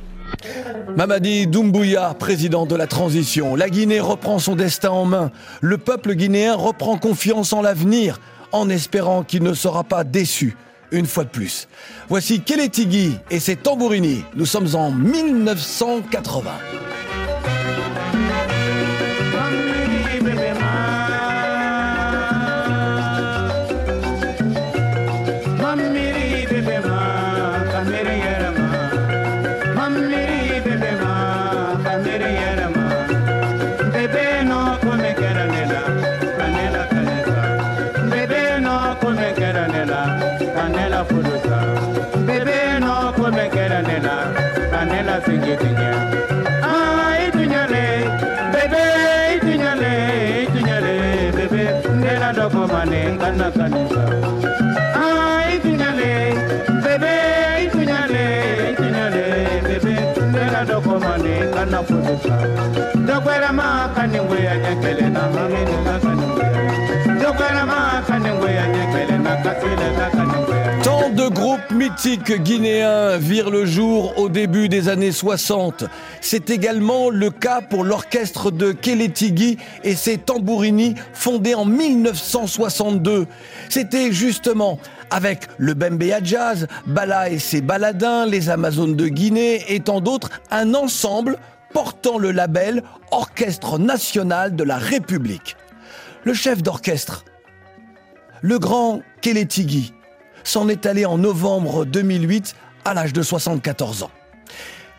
Mamadi 0.96 1.46
Doumbouya, 1.46 2.14
président 2.18 2.66
de 2.66 2.76
la 2.76 2.86
transition. 2.86 3.56
La 3.56 3.68
Guinée 3.68 4.00
reprend 4.00 4.38
son 4.38 4.56
destin 4.56 4.90
en 4.90 5.04
main. 5.04 5.30
Le 5.60 5.78
peuple 5.78 6.14
guinéen 6.14 6.54
reprend 6.54 6.98
confiance 6.98 7.52
en 7.52 7.62
l'avenir 7.62 8.20
en 8.52 8.68
espérant 8.68 9.22
qu'il 9.22 9.42
ne 9.42 9.54
sera 9.54 9.84
pas 9.84 10.04
déçu 10.04 10.56
une 10.90 11.06
fois 11.06 11.24
de 11.24 11.28
plus. 11.28 11.68
Voici 12.08 12.40
Keletigui 12.40 13.16
et 13.30 13.40
ses 13.40 13.56
tambourini. 13.56 14.24
Nous 14.34 14.46
sommes 14.46 14.74
en 14.74 14.90
1980. 14.90 16.50
ana 53.28 53.50
kanisa 53.50 54.02
itunyale 55.54 56.12
bebe 56.84 57.14
itunyale 57.64 58.24
itunyale 58.72 59.24
bebe 59.68 59.94
ndena 60.30 60.64
dokomane 60.68 61.34
kana 61.54 61.78
funisa 61.86 62.36
dokwera 63.06 63.52
makaniwe 63.52 64.38
anyakele 64.52 65.06
na 65.10 65.22
mamini 65.34 65.76
kaka 65.84 66.07
Tant 71.28 71.34
de 71.34 71.40
groupes 71.40 71.70
mythiques 71.72 72.42
guinéens 72.42 73.18
virent 73.18 73.50
le 73.50 73.66
jour 73.66 74.16
au 74.16 74.30
début 74.30 74.70
des 74.70 74.88
années 74.88 75.12
60. 75.12 75.84
C'est 76.22 76.48
également 76.48 77.10
le 77.10 77.30
cas 77.30 77.60
pour 77.60 77.84
l'orchestre 77.84 78.50
de 78.50 78.72
Keletigui 78.72 79.58
et 79.84 79.94
ses 79.94 80.16
tambourini 80.16 80.94
fondés 81.12 81.54
en 81.54 81.66
1962. 81.66 83.26
C'était 83.68 84.10
justement 84.10 84.78
avec 85.10 85.48
le 85.58 85.74
Bembea 85.74 86.22
Jazz, 86.22 86.66
Bala 86.86 87.28
et 87.28 87.38
ses 87.38 87.60
baladins, 87.60 88.24
les 88.24 88.48
Amazones 88.48 88.96
de 88.96 89.08
Guinée 89.08 89.64
et 89.68 89.80
tant 89.80 90.00
d'autres, 90.00 90.30
un 90.50 90.72
ensemble 90.72 91.36
portant 91.74 92.16
le 92.16 92.30
label 92.30 92.82
Orchestre 93.10 93.78
national 93.78 94.56
de 94.56 94.64
la 94.64 94.78
République. 94.78 95.56
Le 96.24 96.32
chef 96.32 96.62
d'orchestre, 96.62 97.26
le 98.40 98.58
grand 98.58 99.02
Keletigui, 99.20 99.92
s'en 100.48 100.68
est 100.68 100.86
allé 100.86 101.04
en 101.04 101.18
novembre 101.18 101.84
2008 101.84 102.56
à 102.84 102.94
l'âge 102.94 103.12
de 103.12 103.22
74 103.22 104.04
ans. 104.04 104.10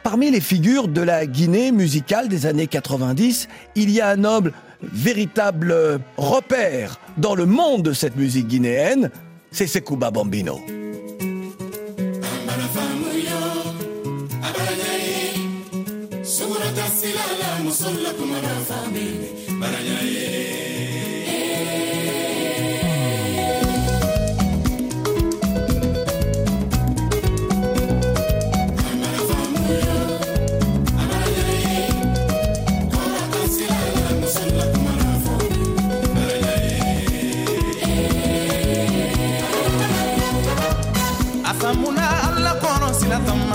Parmi 0.03 0.29
les 0.29 0.41
figures 0.41 0.87
de 0.87 1.01
la 1.01 1.25
Guinée 1.25 1.71
musicale 1.71 2.27
des 2.27 2.45
années 2.45 2.67
90, 2.67 3.47
il 3.75 3.89
y 3.89 3.99
a 3.99 4.09
un 4.09 4.15
noble 4.17 4.53
véritable 4.81 5.99
repère 6.17 6.99
dans 7.17 7.33
le 7.35 7.45
monde 7.45 7.81
de 7.81 7.93
cette 7.93 8.15
musique 8.15 8.47
guinéenne, 8.47 9.09
c'est 9.51 9.67
Sekouba 9.67 10.11
Bambino. 10.11 10.61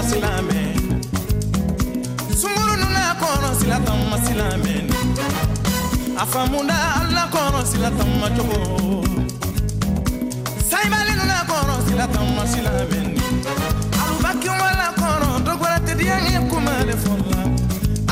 silamɛ. 0.08 0.58
Sunkuru 2.40 2.74
nuna 2.82 3.02
kɔnɔ 3.20 3.48
silatan 3.60 4.00
ma 4.10 4.16
silamɛ. 4.24 4.74
A 6.22 6.24
faamuna 6.32 6.76
ala 6.98 7.24
kɔnɔ 7.34 7.60
silatan 7.70 8.10
ma 8.20 8.28
cogo. 8.36 8.58
Sayibali 10.68 11.12
nuna 11.18 11.38
kɔnɔ 11.50 11.74
silatan 11.86 12.26
ma 12.36 12.44
silamɛ. 12.52 13.00
Alubaki 14.02 14.48
wala 14.60 14.86
kɔnɔ 15.00 15.28
dɔgɔla 15.46 15.78
tɛ 15.86 15.92
diya 15.98 16.16
ye 16.26 16.34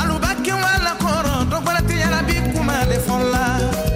alubaki 0.01 0.51
wala 0.63 0.91
kɔnɔ 1.03 1.33
dɔgɔla 1.51 1.81
tɛ 1.87 1.95
yarabi 2.01 2.35
kuma 2.53 2.85
le. 2.89 3.92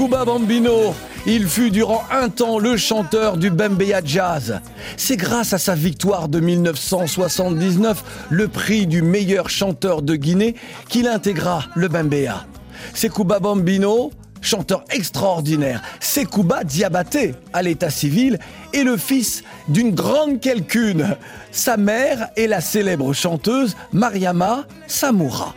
Sekouba 0.00 0.24
Bambino, 0.24 0.94
il 1.26 1.46
fut 1.46 1.70
durant 1.70 2.02
un 2.10 2.30
temps 2.30 2.58
le 2.58 2.78
chanteur 2.78 3.36
du 3.36 3.50
Bembeya 3.50 4.00
Jazz. 4.02 4.58
C'est 4.96 5.18
grâce 5.18 5.52
à 5.52 5.58
sa 5.58 5.74
victoire 5.74 6.30
de 6.30 6.40
1979, 6.40 8.02
le 8.30 8.48
prix 8.48 8.86
du 8.86 9.02
meilleur 9.02 9.50
chanteur 9.50 10.00
de 10.00 10.16
Guinée, 10.16 10.54
qu'il 10.88 11.06
intégra 11.06 11.66
le 11.74 11.88
Bembeya. 11.88 12.46
Sekouba 12.94 13.40
Bambino, 13.40 14.10
chanteur 14.40 14.86
extraordinaire, 14.88 15.82
Sekouba 16.00 16.64
Diabaté 16.64 17.34
à 17.52 17.60
l'état 17.60 17.90
civil, 17.90 18.38
est 18.72 18.84
le 18.84 18.96
fils 18.96 19.44
d'une 19.68 19.94
grande 19.94 20.40
quelqu'une. 20.40 21.14
Sa 21.52 21.76
mère 21.76 22.30
est 22.38 22.46
la 22.46 22.62
célèbre 22.62 23.12
chanteuse 23.12 23.76
Mariama 23.92 24.64
Samoura. 24.86 25.54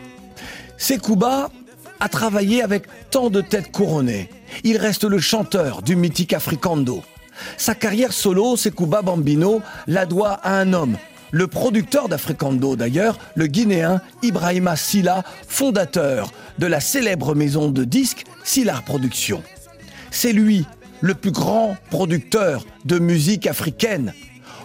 Sekouba 0.76 1.48
a 2.00 2.08
travaillé 2.08 2.62
avec 2.62 2.84
tant 3.10 3.30
de 3.30 3.40
têtes 3.40 3.72
couronnées. 3.72 4.28
Il 4.62 4.76
reste 4.76 5.04
le 5.04 5.18
chanteur 5.18 5.82
du 5.82 5.96
mythique 5.96 6.32
Africando. 6.32 7.02
Sa 7.56 7.74
carrière 7.74 8.12
solo, 8.12 8.56
Sekouba 8.56 9.02
Bambino, 9.02 9.60
la 9.86 10.06
doit 10.06 10.34
à 10.42 10.58
un 10.58 10.72
homme, 10.72 10.96
le 11.34 11.48
producteur 11.48 12.08
d'Africando 12.08 12.76
d'ailleurs, 12.76 13.18
le 13.34 13.48
Guinéen 13.48 14.00
Ibrahima 14.22 14.76
Silla, 14.76 15.24
fondateur 15.48 16.30
de 16.58 16.66
la 16.66 16.78
célèbre 16.78 17.34
maison 17.34 17.72
de 17.72 17.82
disques 17.82 18.24
Sillar 18.44 18.84
Productions. 18.84 19.42
C'est 20.12 20.32
lui, 20.32 20.64
le 21.00 21.14
plus 21.14 21.32
grand 21.32 21.76
producteur 21.90 22.64
de 22.84 23.00
musique 23.00 23.48
africaine. 23.48 24.14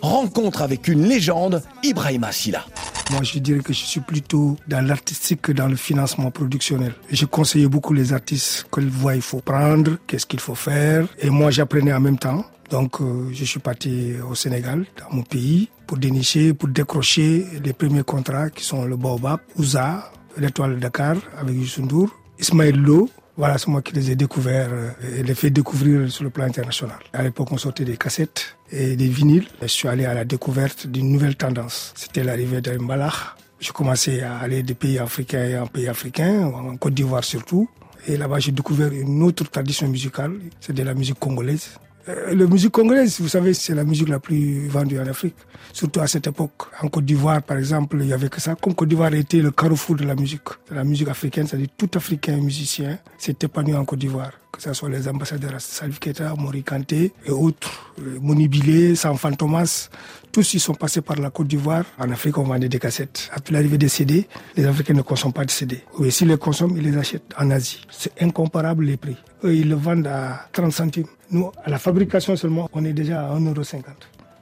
Rencontre 0.03 0.61
avec 0.61 0.87
une 0.87 1.07
légende, 1.07 1.63
Ibrahima 1.81 2.31
Silla. 2.31 2.63
Moi, 3.11 3.23
je 3.23 3.39
dirais 3.39 3.59
que 3.59 3.73
je 3.73 3.83
suis 3.85 4.01
plutôt 4.01 4.55
dans 4.67 4.85
l'artistique 4.85 5.41
que 5.41 5.51
dans 5.51 5.67
le 5.67 5.75
financement 5.75 6.29
productionnel. 6.29 6.93
Je 7.11 7.25
conseillais 7.25 7.67
beaucoup 7.67 7.93
les 7.93 8.13
artistes 8.13 8.67
quelle 8.71 8.87
voie 8.89 9.15
il 9.15 9.21
faut 9.23 9.39
prendre, 9.41 9.97
qu'est-ce 10.05 10.27
qu'il 10.27 10.39
faut 10.39 10.53
faire. 10.55 11.07
Et 11.19 11.29
moi, 11.31 11.49
j'apprenais 11.49 11.91
en 11.91 11.99
même 11.99 12.19
temps. 12.19 12.45
Donc, 12.69 13.01
euh, 13.01 13.29
je 13.33 13.45
suis 13.45 13.59
parti 13.59 14.13
au 14.29 14.35
Sénégal, 14.35 14.85
dans 14.99 15.15
mon 15.15 15.23
pays, 15.23 15.69
pour 15.87 15.97
dénicher, 15.97 16.53
pour 16.53 16.69
décrocher 16.69 17.45
les 17.63 17.73
premiers 17.73 18.03
contrats 18.03 18.51
qui 18.51 18.63
sont 18.63 18.85
le 18.85 18.95
Baobab, 18.95 19.39
Ouza, 19.57 20.11
l'étoile 20.37 20.75
de 20.75 20.79
Dakar 20.79 21.15
avec 21.39 21.55
Youssou 21.55 21.81
N'Dour, 21.81 22.09
Ismaël 22.39 22.75
Lo. 22.75 23.09
Voilà, 23.37 23.57
c'est 23.57 23.69
moi 23.69 23.81
qui 23.81 23.93
les 23.95 24.11
ai 24.11 24.15
découverts 24.15 24.69
euh, 24.71 24.91
et 25.17 25.23
les 25.23 25.33
fait 25.33 25.49
découvrir 25.49 26.11
sur 26.11 26.23
le 26.25 26.29
plan 26.29 26.43
international. 26.45 26.97
À 27.13 27.23
l'époque, 27.23 27.51
on 27.51 27.57
sortait 27.57 27.85
des 27.85 27.97
cassettes 27.97 28.55
et 28.71 28.95
des 28.95 29.07
vinyles. 29.07 29.47
Je 29.61 29.67
suis 29.67 29.87
allé 29.87 30.05
à 30.05 30.13
la 30.13 30.25
découverte 30.25 30.87
d'une 30.87 31.11
nouvelle 31.11 31.35
tendance. 31.35 31.93
C'était 31.95 32.23
l'arrivée 32.23 32.61
d'un 32.61 32.77
Mbalach. 32.77 33.35
Je 33.59 33.71
commençais 33.71 34.21
à 34.21 34.37
aller 34.37 34.63
des 34.63 34.73
pays 34.73 34.99
africains 34.99 35.63
en 35.63 35.67
pays 35.67 35.87
africains, 35.87 36.45
en 36.45 36.77
Côte 36.77 36.93
d'Ivoire 36.93 37.23
surtout. 37.23 37.69
Et 38.07 38.15
là-bas, 38.15 38.39
j'ai 38.39 38.51
découvert 38.53 38.91
une 38.93 39.21
autre 39.23 39.43
tradition 39.49 39.87
musicale, 39.87 40.39
c'est 40.61 40.73
de 40.73 40.83
la 40.83 40.93
musique 40.93 41.19
congolaise. 41.19 41.77
Euh, 42.09 42.33
la 42.33 42.45
musique 42.47 42.71
congolaise, 42.71 43.19
vous 43.21 43.27
savez, 43.27 43.53
c'est 43.53 43.75
la 43.75 43.83
musique 43.83 44.09
la 44.09 44.19
plus 44.19 44.67
vendue 44.67 44.99
en 44.99 45.05
Afrique, 45.05 45.35
surtout 45.73 45.99
à 45.99 46.07
cette 46.07 46.25
époque. 46.25 46.63
En 46.81 46.87
Côte 46.87 47.05
d'Ivoire, 47.05 47.43
par 47.43 47.57
exemple, 47.57 47.97
il 48.01 48.07
y 48.07 48.13
avait 48.13 48.29
que 48.29 48.41
ça. 48.41 48.55
Comme 48.55 48.73
Côte 48.73 48.89
d'Ivoire 48.89 49.13
était 49.13 49.37
le 49.41 49.51
carrefour 49.51 49.95
de 49.95 50.05
la 50.05 50.15
musique, 50.15 50.41
la 50.71 50.83
musique 50.83 51.07
africaine, 51.07 51.45
c'est-à-dire 51.45 51.67
tout 51.77 51.89
Africain 51.93 52.37
musicien 52.37 52.97
s'est 53.17 53.35
épanoui 53.43 53.75
en 53.75 53.85
Côte 53.85 53.99
d'Ivoire. 53.99 54.31
Que 54.51 54.59
ce 54.59 54.73
soit 54.73 54.89
les 54.89 55.07
ambassadeurs 55.07 55.61
Salif 55.61 55.99
Keita, 55.99 56.33
Mori 56.35 56.63
Kanté 56.63 57.13
et 57.25 57.31
autres, 57.31 57.93
euh, 57.99 58.17
Moni 58.19 58.47
Bilé, 58.47 58.95
Sanfan 58.95 59.33
Thomas, 59.33 59.89
tous 60.31 60.55
ils 60.55 60.59
sont 60.59 60.73
passés 60.73 61.01
par 61.01 61.17
la 61.17 61.29
Côte 61.29 61.47
d'Ivoire. 61.47 61.83
En 61.99 62.09
Afrique, 62.09 62.39
on 62.39 62.43
vendait 62.43 62.69
des 62.69 62.79
cassettes. 62.79 63.29
Après 63.31 63.53
l'arrivée 63.53 63.77
des 63.77 63.89
CD, 63.89 64.27
les 64.55 64.65
Africains 64.65 64.95
ne 64.95 65.03
consomment 65.03 65.33
pas 65.33 65.45
de 65.45 65.51
CD. 65.51 65.83
Oui, 65.99 66.11
s'ils 66.11 66.27
les 66.29 66.37
consomment, 66.37 66.75
ils 66.75 66.83
les 66.83 66.97
achètent 66.97 67.33
en 67.37 67.51
Asie. 67.51 67.81
C'est 67.91 68.19
incomparable 68.19 68.85
les 68.85 68.97
prix. 68.97 69.17
Eux, 69.43 69.53
ils 69.55 69.69
le 69.69 69.75
vendent 69.75 70.07
à 70.07 70.47
30 70.51 70.71
centimes. 70.73 71.05
Nous, 71.31 71.51
à 71.63 71.69
la 71.69 71.77
fabrication 71.77 72.35
seulement, 72.35 72.69
on 72.73 72.83
est 72.85 72.93
déjà 72.93 73.27
à 73.27 73.37
1,50€. 73.37 73.83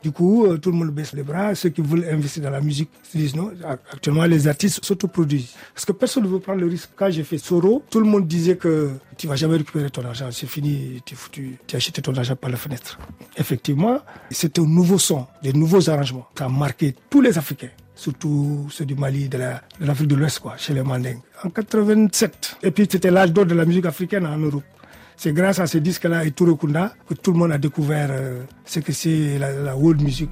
Du 0.04 0.12
coup, 0.12 0.46
euh, 0.46 0.58
tout 0.58 0.72
le 0.72 0.78
monde 0.78 0.92
baisse 0.92 1.14
les 1.14 1.24
bras. 1.24 1.56
Ceux 1.56 1.70
qui 1.70 1.82
veulent 1.82 2.08
investir 2.10 2.44
dans 2.44 2.50
la 2.52 2.62
musique 2.62 2.90
se 3.04 3.18
disent 3.18 3.36
non. 3.36 3.52
Actuellement, 3.92 4.24
les 4.26 4.48
artistes 4.48 4.86
s'autoproduisent. 4.86 5.54
Parce 5.74 5.86
que 5.86 5.92
personne 5.92 6.24
ne 6.24 6.30
veut 6.30 6.40
prendre 6.40 6.62
le 6.62 6.68
risque. 6.68 6.92
Quand 6.96 7.10
j'ai 7.10 7.24
fait 7.24 7.38
Soro, 7.38 7.84
tout 7.90 8.00
le 8.00 8.06
monde 8.06 8.28
disait 8.28 8.58
que 8.58 8.92
tu 9.18 9.28
vas 9.28 9.36
jamais 9.36 9.58
récupérer 9.58 9.90
ton 9.90 10.06
argent. 10.06 10.30
C'est 10.32 10.48
fini, 10.48 11.02
tu 11.04 11.16
foutu. 11.16 11.58
Tu 11.66 11.76
as 11.76 11.78
acheté 11.78 12.02
ton 12.02 12.16
argent 12.16 12.36
par 12.36 12.50
la 12.50 12.58
fenêtre. 12.58 13.00
Effectivement, 13.38 14.00
c'était 14.30 14.62
un 14.62 14.66
nouveau 14.66 15.00
son, 15.00 15.26
des 15.42 15.54
nouveaux 15.54 15.90
arrangements. 15.90 16.28
Ça 16.38 16.46
a 16.46 16.50
marqué 16.50 16.96
tous 17.10 17.22
les 17.22 17.38
Africains 17.38 17.72
surtout 17.98 18.68
ceux 18.70 18.86
du 18.86 18.94
Mali, 18.94 19.28
de 19.28 19.40
l'Afrique 19.82 20.08
de 20.08 20.16
l'Ouest, 20.16 20.40
quoi, 20.40 20.56
chez 20.56 20.74
les 20.74 20.84
Mandingues. 20.84 21.20
En 21.44 21.50
87. 21.50 22.58
Et 22.62 22.72
puis 22.72 22.88
c'était 22.90 23.10
l'âge 23.10 23.34
d'or 23.34 23.48
de 23.48 23.56
la 23.56 23.66
musique 23.66 23.88
africaine 23.88 24.26
en 24.28 24.38
Europe. 24.38 24.64
C'est 25.20 25.34
grâce 25.34 25.58
à 25.58 25.66
ce 25.66 25.80
disque-là 25.80 26.26
et 26.26 26.32
Touré 26.32 26.56
Kunda 26.56 26.94
que 27.10 27.16
tout 27.16 27.32
le 27.32 27.40
monde 27.40 27.52
a 27.52 27.58
découvert 27.58 28.10
euh, 28.12 28.44
ce 28.66 28.80
que 28.80 28.94
c'est 28.94 29.40
la, 29.40 29.76
world 29.76 30.00
music. 30.04 30.30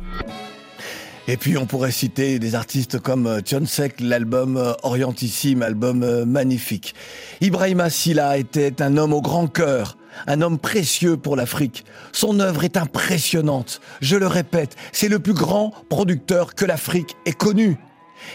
Et 1.27 1.37
puis 1.37 1.57
on 1.57 1.65
pourrait 1.65 1.89
citer 1.91 2.37
des 2.37 2.53
artistes 2.53 2.99
comme 2.99 3.25
euh, 3.25 3.65
Sek, 3.65 3.99
l'album 3.99 4.57
euh, 4.57 4.73
Orientissime, 4.83 5.63
album 5.63 6.23
magnifique. 6.25 6.93
Ibrahima 7.41 7.89
Silla 7.89 8.37
était 8.37 8.79
un 8.83 8.95
homme 8.97 9.11
au 9.11 9.23
grand 9.23 9.47
cœur, 9.47 9.97
un 10.27 10.43
homme 10.43 10.59
précieux 10.59 11.17
pour 11.17 11.35
l'Afrique. 11.35 11.83
Son 12.11 12.39
œuvre 12.39 12.63
est 12.63 12.77
impressionnante. 12.77 13.81
Je 14.01 14.17
le 14.17 14.27
répète, 14.27 14.75
c'est 14.91 15.09
le 15.09 15.17
plus 15.17 15.33
grand 15.33 15.73
producteur 15.89 16.53
que 16.53 16.63
l'Afrique 16.63 17.17
ait 17.25 17.33
connu. 17.33 17.77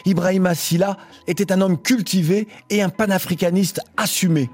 Ibrahima 0.04 0.56
Silla 0.56 0.96
était 1.28 1.52
un 1.52 1.60
homme 1.60 1.80
cultivé 1.80 2.48
et 2.70 2.82
un 2.82 2.88
panafricaniste 2.88 3.80
assumé. 3.96 4.50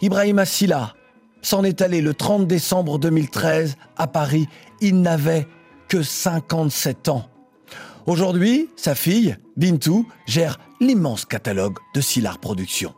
Ibrahima 0.00 0.46
Silla 0.46 0.94
s'en 1.42 1.64
est 1.64 1.82
allé 1.82 2.00
le 2.00 2.14
30 2.14 2.46
décembre 2.46 2.98
2013 2.98 3.76
à 3.96 4.06
Paris. 4.06 4.48
Il 4.80 5.00
n'avait 5.00 5.46
que 5.88 6.02
57 6.02 7.08
ans. 7.08 7.26
Aujourd'hui, 8.06 8.70
sa 8.76 8.94
fille, 8.94 9.36
Bintou, 9.56 10.06
gère 10.26 10.58
l'immense 10.80 11.24
catalogue 11.24 11.76
de 11.94 12.00
Silar 12.00 12.38
Productions. 12.38 12.94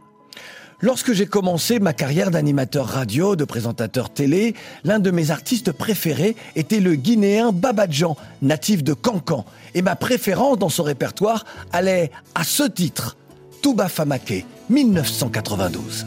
Lorsque 0.82 1.12
j'ai 1.12 1.26
commencé 1.26 1.78
ma 1.78 1.92
carrière 1.92 2.30
d'animateur 2.30 2.86
radio, 2.86 3.36
de 3.36 3.44
présentateur 3.44 4.08
télé, 4.08 4.54
l'un 4.82 4.98
de 4.98 5.10
mes 5.10 5.30
artistes 5.30 5.72
préférés 5.72 6.36
était 6.56 6.80
le 6.80 6.94
Guinéen 6.94 7.52
Babadjan, 7.52 8.16
natif 8.40 8.82
de 8.82 8.94
Cancan. 8.94 9.44
Et 9.74 9.82
ma 9.82 9.94
préférence 9.94 10.58
dans 10.58 10.70
son 10.70 10.84
répertoire 10.84 11.44
allait 11.72 12.10
à 12.34 12.44
ce 12.44 12.62
titre, 12.62 13.18
Touba 13.60 13.88
Famake, 13.88 14.46
1992. 14.70 16.06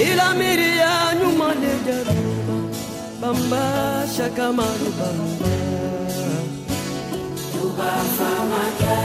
Ila 0.00 0.34
Nyumale 1.18 1.72
Jaruba 1.84 2.56
Bamba 3.20 3.64
Shakamaru 4.16 4.90
Bamba 4.98 5.52
Tuba 7.52 7.92
Famaka 8.16 9.00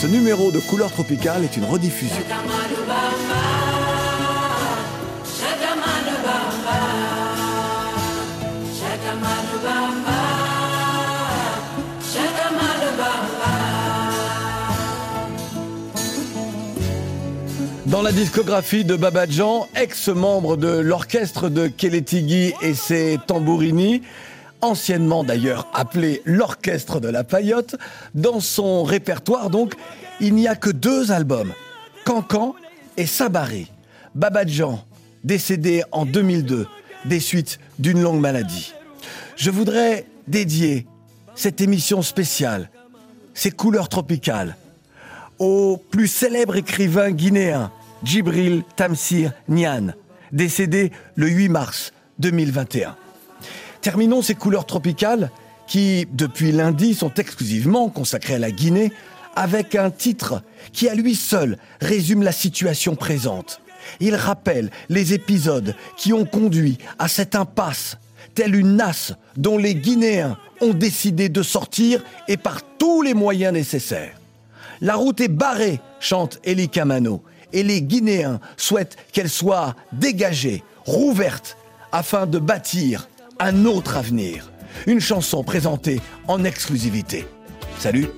Ce 0.00 0.06
numéro 0.06 0.52
de 0.52 0.60
couleur 0.60 0.92
tropicale 0.92 1.42
est 1.42 1.56
une 1.56 1.64
rediffusion. 1.64 2.22
Dans 17.96 18.02
la 18.02 18.12
discographie 18.12 18.84
de 18.84 18.94
Babadjan, 18.94 19.68
ex-membre 19.74 20.58
de 20.58 20.68
l'orchestre 20.68 21.48
de 21.48 21.66
Keletigui 21.66 22.52
et 22.60 22.74
ses 22.74 23.18
tambourini, 23.26 24.02
anciennement 24.60 25.24
d'ailleurs 25.24 25.66
appelé 25.72 26.20
l'Orchestre 26.26 27.00
de 27.00 27.08
la 27.08 27.24
Paillotte. 27.24 27.76
Dans 28.14 28.40
son 28.40 28.84
répertoire, 28.84 29.48
donc, 29.48 29.76
il 30.20 30.34
n'y 30.34 30.46
a 30.46 30.56
que 30.56 30.68
deux 30.68 31.10
albums, 31.10 31.54
Cancan 32.04 32.54
et 32.98 33.06
Sabari. 33.06 33.72
Babadjan, 34.14 34.84
décédé 35.24 35.82
en 35.90 36.04
2002, 36.04 36.66
des 37.06 37.20
suites 37.20 37.58
d'une 37.78 38.02
longue 38.02 38.20
maladie. 38.20 38.74
Je 39.36 39.50
voudrais 39.50 40.04
dédier 40.28 40.86
cette 41.34 41.62
émission 41.62 42.02
spéciale, 42.02 42.68
ces 43.32 43.52
couleurs 43.52 43.88
tropicales, 43.88 44.54
au 45.38 45.78
plus 45.90 46.08
célèbre 46.08 46.56
écrivain 46.56 47.10
guinéen, 47.10 47.72
Djibril 48.04 48.62
Tamsir 48.76 49.32
Nian, 49.48 49.88
décédé 50.32 50.92
le 51.14 51.28
8 51.28 51.48
mars 51.48 51.92
2021. 52.18 52.96
Terminons 53.80 54.22
ces 54.22 54.34
couleurs 54.34 54.66
tropicales 54.66 55.30
qui, 55.66 56.06
depuis 56.12 56.52
lundi, 56.52 56.94
sont 56.94 57.12
exclusivement 57.14 57.88
consacrées 57.88 58.34
à 58.34 58.38
la 58.38 58.50
Guinée, 58.50 58.92
avec 59.34 59.74
un 59.74 59.90
titre 59.90 60.42
qui 60.72 60.88
à 60.88 60.94
lui 60.94 61.14
seul 61.14 61.58
résume 61.80 62.22
la 62.22 62.32
situation 62.32 62.96
présente. 62.96 63.60
Il 64.00 64.14
rappelle 64.14 64.70
les 64.88 65.12
épisodes 65.12 65.74
qui 65.96 66.12
ont 66.12 66.24
conduit 66.24 66.78
à 66.98 67.08
cette 67.08 67.34
impasse, 67.34 67.98
telle 68.34 68.54
une 68.54 68.76
nasse 68.76 69.12
dont 69.36 69.58
les 69.58 69.74
Guinéens 69.74 70.36
ont 70.60 70.74
décidé 70.74 71.28
de 71.28 71.42
sortir 71.42 72.02
et 72.28 72.36
par 72.36 72.62
tous 72.78 73.02
les 73.02 73.14
moyens 73.14 73.52
nécessaires. 73.52 74.18
La 74.80 74.94
route 74.94 75.20
est 75.20 75.28
barrée, 75.28 75.80
chante 76.00 76.38
Eli 76.44 76.68
Kamano, 76.68 77.22
et 77.56 77.62
les 77.62 77.80
Guinéens 77.80 78.38
souhaitent 78.58 78.98
qu'elle 79.12 79.30
soit 79.30 79.74
dégagée, 79.92 80.62
rouverte, 80.84 81.56
afin 81.90 82.26
de 82.26 82.38
bâtir 82.38 83.08
un 83.40 83.64
autre 83.64 83.96
avenir. 83.96 84.52
Une 84.86 85.00
chanson 85.00 85.42
présentée 85.42 86.02
en 86.28 86.44
exclusivité. 86.44 87.26
Salut 87.78 88.08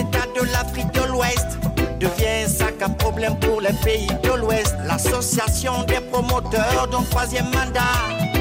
États 0.00 0.26
de 0.34 0.50
l'Afrique 0.50 0.90
de 0.92 1.02
l'Ouest 1.12 1.58
devient 1.98 2.44
un 2.44 2.48
sac 2.48 2.80
à 2.80 2.88
problème 2.88 3.38
pour 3.38 3.60
les 3.60 3.74
pays 3.84 4.08
de 4.22 4.32
l'Ouest. 4.32 4.74
L'association 4.86 5.82
des 5.82 6.00
promoteurs 6.10 6.88
d'un 6.90 7.02
troisième 7.10 7.50
mandat 7.50 7.98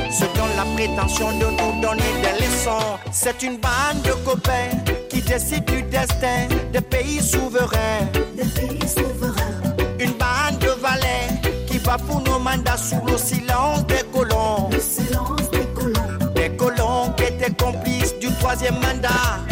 se 0.10 0.24
donne 0.38 0.56
la 0.56 0.64
prétention 0.74 1.28
de 1.38 1.46
nous 1.46 1.82
donner 1.82 2.12
des 2.24 2.46
leçons. 2.46 2.98
C'est 3.12 3.44
une 3.44 3.58
bande 3.58 4.02
de 4.06 4.14
copains 4.24 4.72
qui 5.10 5.22
décide 5.22 5.66
du 5.66 5.82
destin 5.84 6.48
des 6.72 6.80
pays 6.80 7.22
souverains. 7.22 8.08
Des 8.38 8.46
pays 8.46 8.88
souverains. 8.88 9.76
Une 10.00 10.14
bande 10.14 10.60
de 10.62 10.70
valets 10.82 11.28
qui 11.68 11.78
va 11.80 11.98
pour 11.98 12.22
nos 12.22 12.40
mandats 12.40 12.78
sous 12.78 13.04
le 13.06 13.18
silence 13.18 13.86
des 13.88 14.04
colons. 14.14 14.70
Le 14.72 14.80
silence 14.80 15.52
des 15.52 15.68
colons. 15.76 16.34
Des 16.36 16.50
colons 16.56 17.12
qui 17.18 17.24
étaient 17.26 17.52
complices 17.52 18.18
du 18.18 18.32
troisième 18.36 18.76
mandat. 18.76 19.49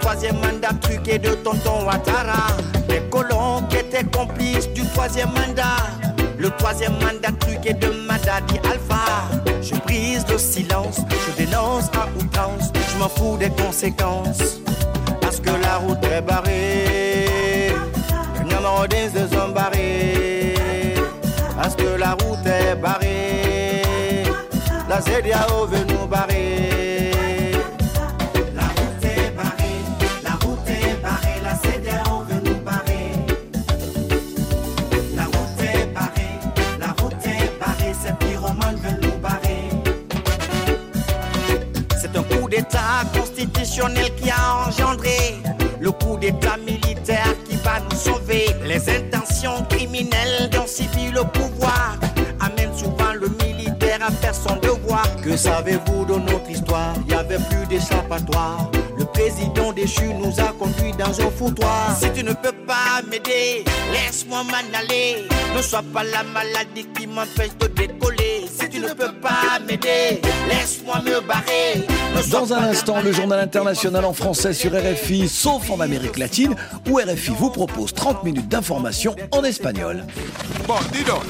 Troisième 0.00 0.36
mandat 0.36 0.74
truqué 0.80 1.18
de 1.18 1.30
Tonton 1.30 1.84
Ouattara. 1.86 2.48
Des 2.88 3.00
colons 3.10 3.62
qui 3.68 3.76
étaient 3.76 4.04
complices 4.04 4.68
du 4.72 4.82
troisième 4.88 5.30
mandat. 5.30 5.76
Le 6.38 6.50
troisième 6.50 6.92
mandat 6.94 7.32
truqué 7.40 7.72
de 7.74 7.88
Madadi 8.06 8.58
Alpha. 8.70 9.04
Je 9.62 9.74
brise 9.80 10.24
le 10.30 10.38
silence, 10.38 11.00
je 11.10 11.44
dénonce 11.44 11.86
à 11.94 12.06
outrance. 12.18 12.72
Je 12.92 12.98
m'en 12.98 13.08
fous 13.08 13.36
des 13.38 13.50
conséquences. 13.50 14.60
Parce 15.20 15.40
que 15.40 15.50
la 15.50 15.76
route 15.76 16.04
est 16.04 16.22
barrée. 16.22 17.72
Namordins 18.48 19.10
se 19.12 19.34
sont 19.34 19.48
barrés. 19.48 20.54
Parce 21.56 21.74
que 21.74 21.98
la 21.98 22.12
route 22.12 22.46
est 22.46 22.76
barrée. 22.76 23.82
La 24.88 25.00
CDAO 25.00 25.66
veut 25.66 25.85
qui 43.76 44.30
a 44.30 44.66
engendré 44.66 45.36
le 45.80 45.90
coup 45.90 46.16
d'état 46.16 46.56
militaire 46.56 47.34
qui 47.46 47.56
va 47.56 47.78
nous 47.80 47.96
sauver. 47.96 48.46
Les 48.64 48.88
intentions 48.88 49.64
criminelles 49.68 50.48
d'un 50.50 50.66
civil 50.66 51.18
au 51.18 51.26
pouvoir 51.26 51.98
amènent 52.40 52.74
souvent 52.74 53.12
le 53.12 53.28
militaire 53.44 53.98
à 54.00 54.10
faire 54.10 54.34
son 54.34 54.56
devoir. 54.56 55.04
Que 55.22 55.36
savez-vous 55.36 56.06
de 56.06 56.14
notre 56.14 56.48
histoire? 56.48 56.94
Il 57.02 57.08
n'y 57.08 57.14
avait 57.14 57.38
plus 57.50 57.66
d'échappatoire. 57.66 58.70
Le 59.16 59.22
président 59.22 59.72
déchu 59.72 60.12
nous 60.12 60.38
a 60.40 60.52
conduits 60.52 60.92
dans 60.92 61.20
un 61.20 61.30
foutoir. 61.30 61.96
Si 61.98 62.10
tu 62.12 62.22
ne 62.22 62.34
peux 62.34 62.52
pas 62.66 63.00
m'aider, 63.10 63.64
laisse-moi 63.90 64.42
m'en 64.44 64.78
aller. 64.78 65.26
Ne 65.56 65.62
sois 65.62 65.82
pas 65.82 66.04
la 66.04 66.22
maladie 66.22 66.86
qui 66.94 67.06
m'empêche 67.06 67.56
de 67.58 67.66
décoller. 67.68 68.44
Si 68.46 68.68
tu 68.68 68.78
ne 68.78 68.88
peux 68.88 69.12
pas 69.14 69.58
m'aider, 69.66 70.20
laisse-moi 70.48 71.00
me 71.02 71.20
barrer. 71.20 71.86
Ne 72.14 72.30
Dans 72.30 72.52
un 72.52 72.64
instant, 72.64 73.00
le 73.00 73.10
journal 73.12 73.40
international 73.40 74.04
en 74.04 74.12
français 74.12 74.52
sur 74.52 74.72
RFI, 74.72 75.28
sauf 75.30 75.70
en 75.70 75.80
Amérique 75.80 76.18
latine, 76.18 76.54
où 76.90 76.98
RFI 76.98 77.30
vous 77.30 77.50
propose 77.50 77.94
30 77.94 78.22
minutes 78.22 78.48
d'information 78.48 79.16
en 79.32 79.42
espagnol. 79.44 80.04
Bon, 80.68 80.74
dis 80.92 81.04
donc, 81.04 81.22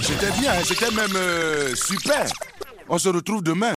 c'était 0.00 0.30
bien, 0.40 0.52
c'était 0.64 0.94
même 0.94 1.16
euh, 1.16 1.74
super. 1.74 2.24
On 2.88 2.98
se 2.98 3.08
retrouve 3.08 3.42
demain. 3.42 3.72